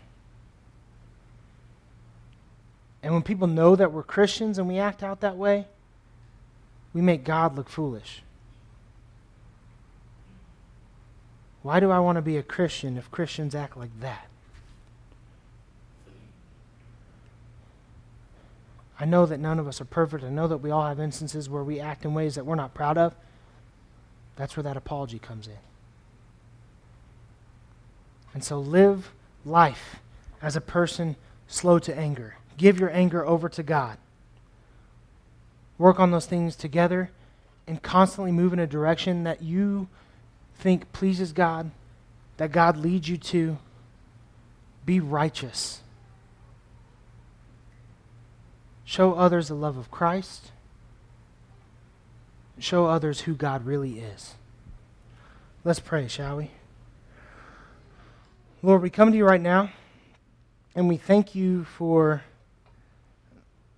And 3.02 3.12
when 3.12 3.22
people 3.22 3.46
know 3.46 3.76
that 3.76 3.92
we're 3.92 4.02
Christians 4.02 4.58
and 4.58 4.66
we 4.66 4.78
act 4.78 5.02
out 5.02 5.20
that 5.20 5.36
way, 5.36 5.66
we 6.92 7.00
make 7.00 7.22
God 7.22 7.54
look 7.54 7.68
foolish. 7.68 8.22
Why 11.62 11.80
do 11.80 11.90
I 11.90 11.98
want 11.98 12.16
to 12.16 12.22
be 12.22 12.36
a 12.36 12.42
Christian 12.42 12.96
if 12.96 13.10
Christians 13.10 13.54
act 13.54 13.76
like 13.76 14.00
that? 14.00 14.26
I 18.98 19.04
know 19.06 19.26
that 19.26 19.40
none 19.40 19.58
of 19.58 19.66
us 19.66 19.80
are 19.80 19.86
perfect. 19.86 20.24
I 20.24 20.30
know 20.30 20.46
that 20.46 20.58
we 20.58 20.70
all 20.70 20.86
have 20.86 21.00
instances 21.00 21.48
where 21.48 21.64
we 21.64 21.80
act 21.80 22.04
in 22.04 22.14
ways 22.14 22.36
that 22.36 22.46
we're 22.46 22.54
not 22.54 22.74
proud 22.74 22.96
of. 22.96 23.14
That's 24.36 24.56
where 24.56 24.64
that 24.64 24.76
apology 24.76 25.18
comes 25.18 25.46
in. 25.46 25.58
And 28.32 28.42
so 28.42 28.58
live 28.58 29.12
life 29.44 29.96
as 30.42 30.56
a 30.56 30.60
person 30.60 31.16
slow 31.46 31.78
to 31.78 31.96
anger. 31.96 32.36
Give 32.56 32.78
your 32.78 32.90
anger 32.90 33.24
over 33.24 33.48
to 33.48 33.62
God. 33.62 33.98
Work 35.78 36.00
on 36.00 36.10
those 36.10 36.26
things 36.26 36.56
together 36.56 37.10
and 37.66 37.82
constantly 37.82 38.32
move 38.32 38.52
in 38.52 38.58
a 38.58 38.66
direction 38.66 39.24
that 39.24 39.42
you 39.42 39.88
think 40.56 40.92
pleases 40.92 41.32
God, 41.32 41.70
that 42.36 42.52
God 42.52 42.76
leads 42.76 43.08
you 43.08 43.16
to. 43.16 43.58
Be 44.84 45.00
righteous. 45.00 45.80
Show 48.84 49.14
others 49.14 49.48
the 49.48 49.54
love 49.54 49.76
of 49.76 49.90
Christ. 49.90 50.50
Show 52.58 52.86
others 52.86 53.20
who 53.20 53.34
God 53.34 53.66
really 53.66 53.98
is. 53.98 54.34
Let's 55.64 55.80
pray, 55.80 56.08
shall 56.08 56.36
we? 56.36 56.50
Lord, 58.62 58.82
we 58.82 58.90
come 58.90 59.10
to 59.10 59.16
you 59.16 59.24
right 59.24 59.40
now 59.40 59.70
and 60.74 60.88
we 60.88 60.96
thank 60.96 61.34
you 61.34 61.64
for 61.64 62.22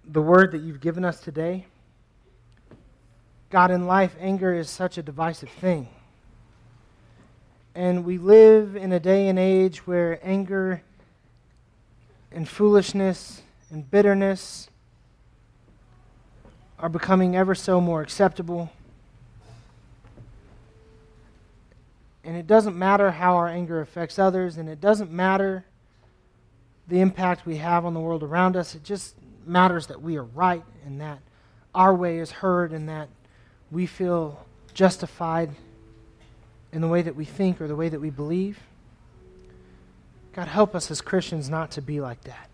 the 0.04 0.22
word 0.22 0.52
that 0.52 0.62
you've 0.62 0.80
given 0.80 1.04
us 1.04 1.20
today. 1.20 1.66
God, 3.50 3.70
in 3.70 3.86
life, 3.86 4.14
anger 4.20 4.54
is 4.54 4.68
such 4.68 4.98
a 4.98 5.02
divisive 5.02 5.48
thing. 5.48 5.88
And 7.74 8.04
we 8.04 8.18
live 8.18 8.76
in 8.76 8.92
a 8.92 9.00
day 9.00 9.28
and 9.28 9.38
age 9.38 9.86
where 9.86 10.18
anger 10.22 10.82
and 12.32 12.48
foolishness 12.48 13.42
and 13.70 13.90
bitterness 13.90 14.68
are 16.78 16.88
becoming 16.88 17.36
ever 17.36 17.54
so 17.54 17.80
more 17.80 18.02
acceptable. 18.02 18.70
And 22.24 22.36
it 22.36 22.46
doesn't 22.46 22.76
matter 22.76 23.12
how 23.12 23.36
our 23.36 23.48
anger 23.48 23.80
affects 23.80 24.18
others, 24.18 24.56
and 24.56 24.68
it 24.68 24.80
doesn't 24.80 25.10
matter 25.10 25.64
the 26.88 27.00
impact 27.00 27.46
we 27.46 27.56
have 27.56 27.84
on 27.84 27.94
the 27.94 28.00
world 28.00 28.22
around 28.22 28.56
us. 28.56 28.74
It 28.74 28.84
just 28.84 29.14
matters 29.46 29.86
that 29.86 30.02
we 30.02 30.16
are 30.16 30.24
right 30.24 30.64
and 30.84 31.00
that 31.00 31.18
our 31.74 31.94
way 31.94 32.18
is 32.18 32.30
heard 32.30 32.72
and 32.72 32.88
that 32.88 33.08
we 33.70 33.86
feel 33.86 34.44
justified 34.74 35.50
in 36.72 36.80
the 36.80 36.88
way 36.88 37.02
that 37.02 37.14
we 37.14 37.24
think 37.24 37.60
or 37.60 37.68
the 37.68 37.76
way 37.76 37.88
that 37.88 38.00
we 38.00 38.10
believe. 38.10 38.58
God, 40.32 40.48
help 40.48 40.74
us 40.74 40.90
as 40.90 41.00
Christians 41.00 41.48
not 41.48 41.70
to 41.72 41.82
be 41.82 42.00
like 42.00 42.22
that. 42.24 42.50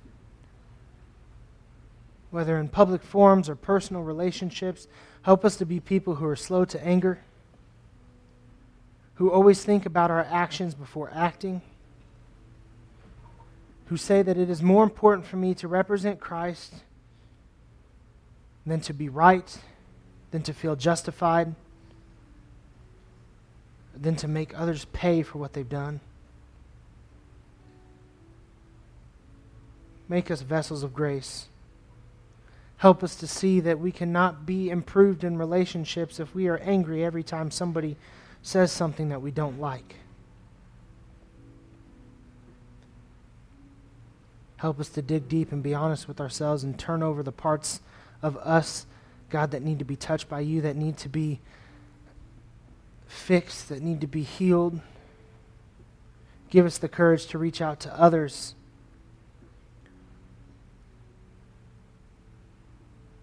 Whether 2.32 2.58
in 2.58 2.68
public 2.68 3.04
forums 3.04 3.48
or 3.48 3.54
personal 3.54 4.02
relationships, 4.02 4.88
help 5.22 5.44
us 5.44 5.54
to 5.58 5.64
be 5.64 5.78
people 5.78 6.16
who 6.16 6.26
are 6.26 6.34
slow 6.34 6.64
to 6.64 6.84
anger 6.84 7.20
who 9.22 9.30
always 9.30 9.64
think 9.64 9.86
about 9.86 10.10
our 10.10 10.26
actions 10.30 10.74
before 10.74 11.08
acting, 11.14 11.62
who 13.86 13.96
say 13.96 14.20
that 14.20 14.36
it 14.36 14.50
is 14.50 14.62
more 14.62 14.82
important 14.82 15.24
for 15.24 15.36
me 15.36 15.54
to 15.54 15.68
represent 15.68 16.18
Christ 16.18 16.74
than 18.66 18.80
to 18.80 18.92
be 18.92 19.08
right, 19.08 19.58
than 20.32 20.42
to 20.42 20.52
feel 20.52 20.74
justified, 20.74 21.54
than 23.94 24.16
to 24.16 24.26
make 24.26 24.58
others 24.58 24.86
pay 24.86 25.22
for 25.22 25.38
what 25.38 25.52
they've 25.52 25.68
done. 25.68 26.00
Make 30.08 30.32
us 30.32 30.42
vessels 30.42 30.82
of 30.82 30.92
grace. 30.92 31.46
Help 32.82 33.04
us 33.04 33.14
to 33.14 33.28
see 33.28 33.60
that 33.60 33.78
we 33.78 33.92
cannot 33.92 34.44
be 34.44 34.68
improved 34.68 35.22
in 35.22 35.38
relationships 35.38 36.18
if 36.18 36.34
we 36.34 36.48
are 36.48 36.56
angry 36.56 37.04
every 37.04 37.22
time 37.22 37.48
somebody 37.48 37.96
says 38.42 38.72
something 38.72 39.08
that 39.08 39.22
we 39.22 39.30
don't 39.30 39.60
like. 39.60 39.98
Help 44.56 44.80
us 44.80 44.88
to 44.88 45.00
dig 45.00 45.28
deep 45.28 45.52
and 45.52 45.62
be 45.62 45.72
honest 45.72 46.08
with 46.08 46.20
ourselves 46.20 46.64
and 46.64 46.76
turn 46.76 47.04
over 47.04 47.22
the 47.22 47.30
parts 47.30 47.80
of 48.20 48.36
us, 48.38 48.84
God, 49.30 49.52
that 49.52 49.62
need 49.62 49.78
to 49.78 49.84
be 49.84 49.94
touched 49.94 50.28
by 50.28 50.40
you, 50.40 50.60
that 50.62 50.74
need 50.74 50.96
to 50.96 51.08
be 51.08 51.38
fixed, 53.06 53.68
that 53.68 53.80
need 53.80 54.00
to 54.00 54.08
be 54.08 54.24
healed. 54.24 54.80
Give 56.50 56.66
us 56.66 56.78
the 56.78 56.88
courage 56.88 57.26
to 57.26 57.38
reach 57.38 57.62
out 57.62 57.78
to 57.78 57.96
others, 57.96 58.56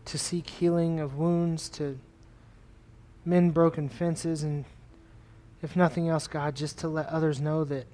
to 0.10 0.18
seek 0.18 0.50
healing 0.50 1.00
of 1.00 1.18
wounds, 1.18 1.70
to 1.70 2.00
mend 3.26 3.54
broken 3.54 3.88
fences, 3.88 4.42
and 4.42 4.66
if 5.62 5.76
nothing 5.76 6.10
else, 6.10 6.26
God, 6.26 6.56
just 6.56 6.80
to 6.80 6.88
let 6.88 7.06
others 7.08 7.40
know 7.40 7.64
that 7.66 7.86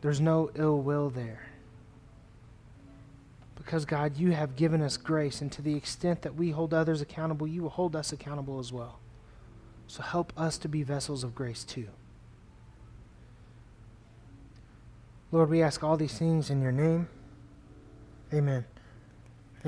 there's 0.00 0.20
no 0.20 0.50
ill 0.54 0.80
will 0.80 1.10
there. 1.10 1.48
Because, 3.56 3.84
God, 3.84 4.16
you 4.16 4.30
have 4.32 4.56
given 4.56 4.80
us 4.80 4.96
grace, 4.96 5.42
and 5.42 5.52
to 5.52 5.60
the 5.60 5.74
extent 5.74 6.22
that 6.22 6.34
we 6.34 6.50
hold 6.50 6.72
others 6.72 7.02
accountable, 7.02 7.46
you 7.46 7.62
will 7.62 7.68
hold 7.68 7.94
us 7.94 8.10
accountable 8.10 8.58
as 8.58 8.72
well. 8.72 8.98
So 9.86 10.02
help 10.02 10.32
us 10.34 10.56
to 10.58 10.68
be 10.68 10.82
vessels 10.82 11.24
of 11.24 11.34
grace 11.34 11.62
too. 11.64 11.88
Lord, 15.30 15.50
we 15.50 15.62
ask 15.62 15.84
all 15.84 15.98
these 15.98 16.16
things 16.18 16.48
in 16.48 16.62
your 16.62 16.72
name. 16.72 17.08
Amen. 18.32 18.64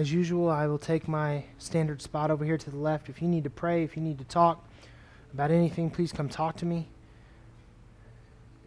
As 0.00 0.10
usual, 0.10 0.48
I 0.48 0.66
will 0.66 0.78
take 0.78 1.08
my 1.08 1.44
standard 1.58 2.00
spot 2.00 2.30
over 2.30 2.42
here 2.42 2.56
to 2.56 2.70
the 2.70 2.78
left. 2.78 3.10
If 3.10 3.20
you 3.20 3.28
need 3.28 3.44
to 3.44 3.50
pray, 3.50 3.84
if 3.84 3.96
you 3.98 4.02
need 4.02 4.16
to 4.16 4.24
talk 4.24 4.66
about 5.34 5.50
anything, 5.50 5.90
please 5.90 6.10
come 6.10 6.26
talk 6.26 6.56
to 6.56 6.64
me. 6.64 6.88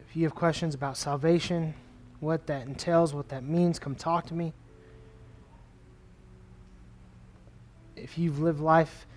If 0.08 0.15
you 0.15 0.26
have 0.26 0.36
questions 0.36 0.76
about 0.76 0.96
salvation, 0.96 1.74
what 2.19 2.46
that 2.46 2.67
entails, 2.67 3.15
what 3.15 3.30
that 3.30 3.43
means, 3.43 3.80
come 3.80 3.96
talk 3.96 4.28
to 4.28 4.36
me. 4.36 4.54
If 7.96 8.19
you've 8.19 8.38
lived 8.38 8.60
life 8.60 9.08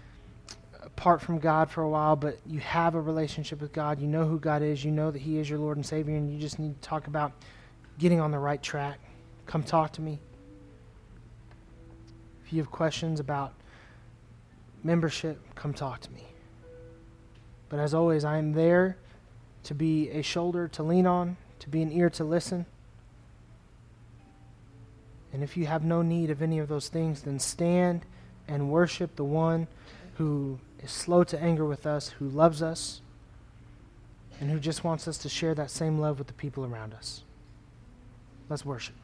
apart 0.83 1.20
from 1.20 1.38
God 1.38 1.70
for 1.70 1.83
a 1.83 1.88
while, 1.90 2.16
but 2.16 2.38
you 2.46 2.61
have 2.61 2.94
a 2.94 3.00
relationship 3.00 3.61
with 3.61 3.74
God, 3.74 4.00
you 4.00 4.07
know 4.07 4.24
who 4.24 4.40
God 4.40 4.62
is, 4.62 4.83
you 4.83 4.90
know 4.90 5.11
that 5.11 5.20
He 5.20 5.38
is 5.38 5.50
your 5.50 5.59
Lord 5.59 5.76
and 5.76 5.85
Savior, 5.85 6.16
and 6.16 6.33
you 6.33 6.38
just 6.38 6.59
need 6.59 6.81
to 6.81 6.88
talk 6.88 7.09
about 7.09 7.33
getting 7.98 8.20
on 8.20 8.31
the 8.31 8.38
right 8.38 8.62
track, 8.62 9.00
come 9.44 9.62
talk 9.62 9.92
to 9.92 10.00
me. 10.00 10.18
If 12.46 12.52
you 12.52 12.61
have 12.61 12.70
questions 12.70 13.18
about 13.18 13.54
membership, 14.85 15.40
come 15.56 15.74
talk 15.74 16.00
to 16.02 16.12
me. 16.12 16.22
But 17.68 17.80
as 17.80 17.92
always, 17.92 18.24
I 18.24 18.38
am 18.38 18.52
there 18.52 18.96
to 19.64 19.74
be 19.74 20.11
a 20.11 20.22
shoulder 20.22 20.68
to 20.68 20.85
lean 20.85 21.09
on, 21.09 21.37
to 21.59 21.68
be 21.68 21.82
an 21.82 21.90
ear 21.90 22.09
to 22.11 22.22
listen. 22.22 22.66
And 25.32 25.42
if 25.42 25.56
you 25.56 25.66
have 25.66 25.82
no 25.82 26.02
need 26.02 26.30
of 26.30 26.40
any 26.40 26.61
of 26.61 26.68
those 26.68 26.88
things, 26.88 27.22
then 27.22 27.40
stand 27.40 28.06
and 28.46 28.70
worship 28.70 29.16
the 29.16 29.24
one 29.24 29.66
who 30.14 30.61
is 30.80 30.92
slow 30.92 31.24
to 31.24 31.42
anger 31.42 31.64
with 31.64 31.85
us, 31.85 32.11
who 32.11 32.28
loves 32.28 32.62
us, 32.62 33.00
and 34.38 34.50
who 34.50 34.61
just 34.61 34.85
wants 34.85 35.09
us 35.09 35.18
to 35.18 35.28
share 35.28 35.54
that 35.56 35.72
same 35.72 35.98
love 35.98 36.18
with 36.18 36.28
the 36.28 36.32
people 36.32 36.64
around 36.64 36.94
us. 36.94 37.24
Let's 38.48 38.64
worship. 38.64 38.94